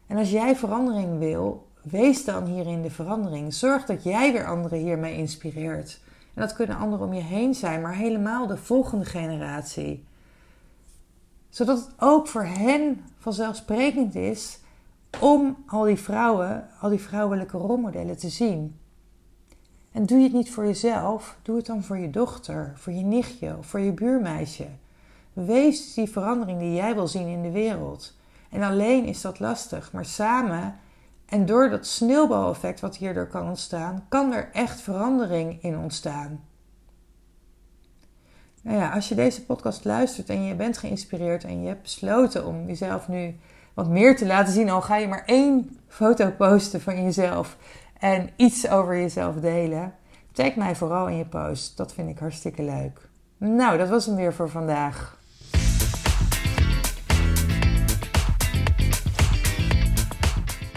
En 0.08 0.18
als 0.18 0.32
jij 0.32 0.56
verandering 0.56 1.20
wil, 1.20 1.68
wees 1.82 2.26
dan 2.26 2.46
hierin 2.46 2.82
de 2.82 2.90
verandering. 2.90 3.54
Zorg 3.54 3.86
dat 3.86 4.04
jij 4.04 4.32
weer 4.32 4.46
anderen 4.46 4.78
hiermee 4.78 5.18
inspireert. 5.18 6.02
En 6.34 6.42
dat 6.42 6.54
kunnen 6.54 6.78
anderen 6.78 7.06
om 7.06 7.14
je 7.14 7.22
heen 7.22 7.56
zijn, 7.56 7.82
maar 7.82 7.96
helemaal 7.96 8.48
de 8.48 8.58
volgende 8.58 9.06
generatie. 9.06 10.06
Zodat 11.50 11.78
het 11.78 11.94
ook 11.98 12.28
voor 12.28 12.46
hen 12.46 13.02
vanzelfsprekend 13.18 14.16
is 14.16 14.60
om 15.20 15.64
al 15.68 15.84
die 15.84 16.00
vrouwen, 16.00 16.70
al 16.80 16.90
die 16.90 17.02
vrouwelijke 17.02 17.58
rolmodellen 17.58 18.18
te 18.18 18.30
zien. 18.30 18.80
En 19.92 20.06
doe 20.06 20.18
je 20.18 20.24
het 20.24 20.34
niet 20.34 20.52
voor 20.52 20.66
jezelf, 20.66 21.38
doe 21.42 21.56
het 21.56 21.66
dan 21.66 21.84
voor 21.84 21.98
je 21.98 22.10
dochter, 22.10 22.74
voor 22.76 22.94
je 22.94 23.04
nichtje 23.04 23.58
of 23.58 23.66
voor 23.66 23.80
je 23.80 23.92
buurmeisje. 23.92 24.68
Wees 25.34 25.94
die 25.94 26.10
verandering 26.10 26.60
die 26.60 26.74
jij 26.74 26.94
wil 26.94 27.08
zien 27.08 27.28
in 27.28 27.42
de 27.42 27.52
wereld. 27.52 28.16
En 28.50 28.62
alleen 28.62 29.06
is 29.06 29.22
dat 29.22 29.40
lastig, 29.40 29.92
maar 29.92 30.06
samen 30.06 30.76
en 31.26 31.46
door 31.46 31.70
dat 31.70 31.88
sneeuwbaleffect 31.88 32.80
wat 32.80 32.98
hierdoor 32.98 33.28
kan 33.28 33.48
ontstaan, 33.48 34.06
kan 34.10 34.34
er 34.34 34.50
echt 34.54 34.82
verandering 34.82 35.64
in 35.64 35.78
ontstaan. 35.78 36.44
Nou 38.62 38.78
ja, 38.78 38.94
als 38.94 39.10
je 39.10 39.16
deze 39.16 39.46
podcast 39.46 39.86
luistert 39.86 40.30
en 40.30 40.44
je 40.44 40.56
bent 40.56 40.78
geïnspireerd 40.78 41.44
en 41.44 41.62
je 41.62 41.68
hebt 41.68 41.82
besloten 41.82 42.46
om 42.46 42.66
jezelf 42.66 43.08
nu 43.08 43.36
wat 43.74 43.88
meer 43.88 44.16
te 44.16 44.26
laten 44.26 44.54
zien, 44.54 44.70
al 44.70 44.82
ga 44.82 44.98
je 44.98 45.08
maar 45.08 45.24
één 45.26 45.80
foto 45.88 46.32
posten 46.38 46.82
van 46.82 47.04
jezelf 47.04 47.58
en 48.02 48.30
iets 48.36 48.70
over 48.70 48.96
jezelf 48.96 49.36
delen, 49.36 49.94
tag 50.32 50.56
mij 50.56 50.76
vooral 50.76 51.08
in 51.08 51.18
je 51.18 51.26
post. 51.26 51.78
Dat 51.78 51.94
vind 51.94 52.10
ik 52.10 52.20
hartstikke 52.20 52.64
leuk. 52.64 53.10
Nou, 53.38 53.78
dat 53.78 53.90
was 53.90 54.06
hem 54.06 54.16
weer 54.16 54.34
voor 54.34 54.50
vandaag. 54.50 55.20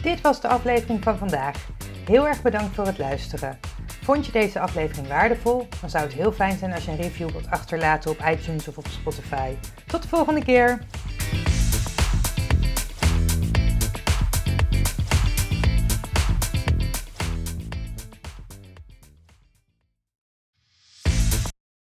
Dit 0.03 0.21
was 0.21 0.41
de 0.41 0.49
aflevering 0.49 1.03
van 1.03 1.19
vandaag. 1.19 1.69
Heel 2.05 2.27
erg 2.27 2.43
bedankt 2.43 2.75
voor 2.75 2.87
het 2.87 2.99
luisteren. 2.99 3.59
Vond 4.03 4.27
je 4.27 4.33
deze 4.33 4.61
aflevering 4.61 5.09
waardevol? 5.09 5.67
Dan 5.81 5.91
zou 5.91 6.05
het 6.05 6.13
heel 6.13 6.33
fijn 6.33 6.59
zijn 6.59 6.73
als 6.73 6.85
je 6.85 6.91
een 6.91 6.97
review 6.97 7.31
wilt 7.31 7.51
achterlaten 7.51 8.11
op 8.11 8.25
iTunes 8.31 8.69
of 8.69 8.79
op 8.79 8.87
Spotify. 8.87 9.55
Tot 9.87 10.03
de 10.03 10.09
volgende 10.09 10.45
keer! 10.45 10.79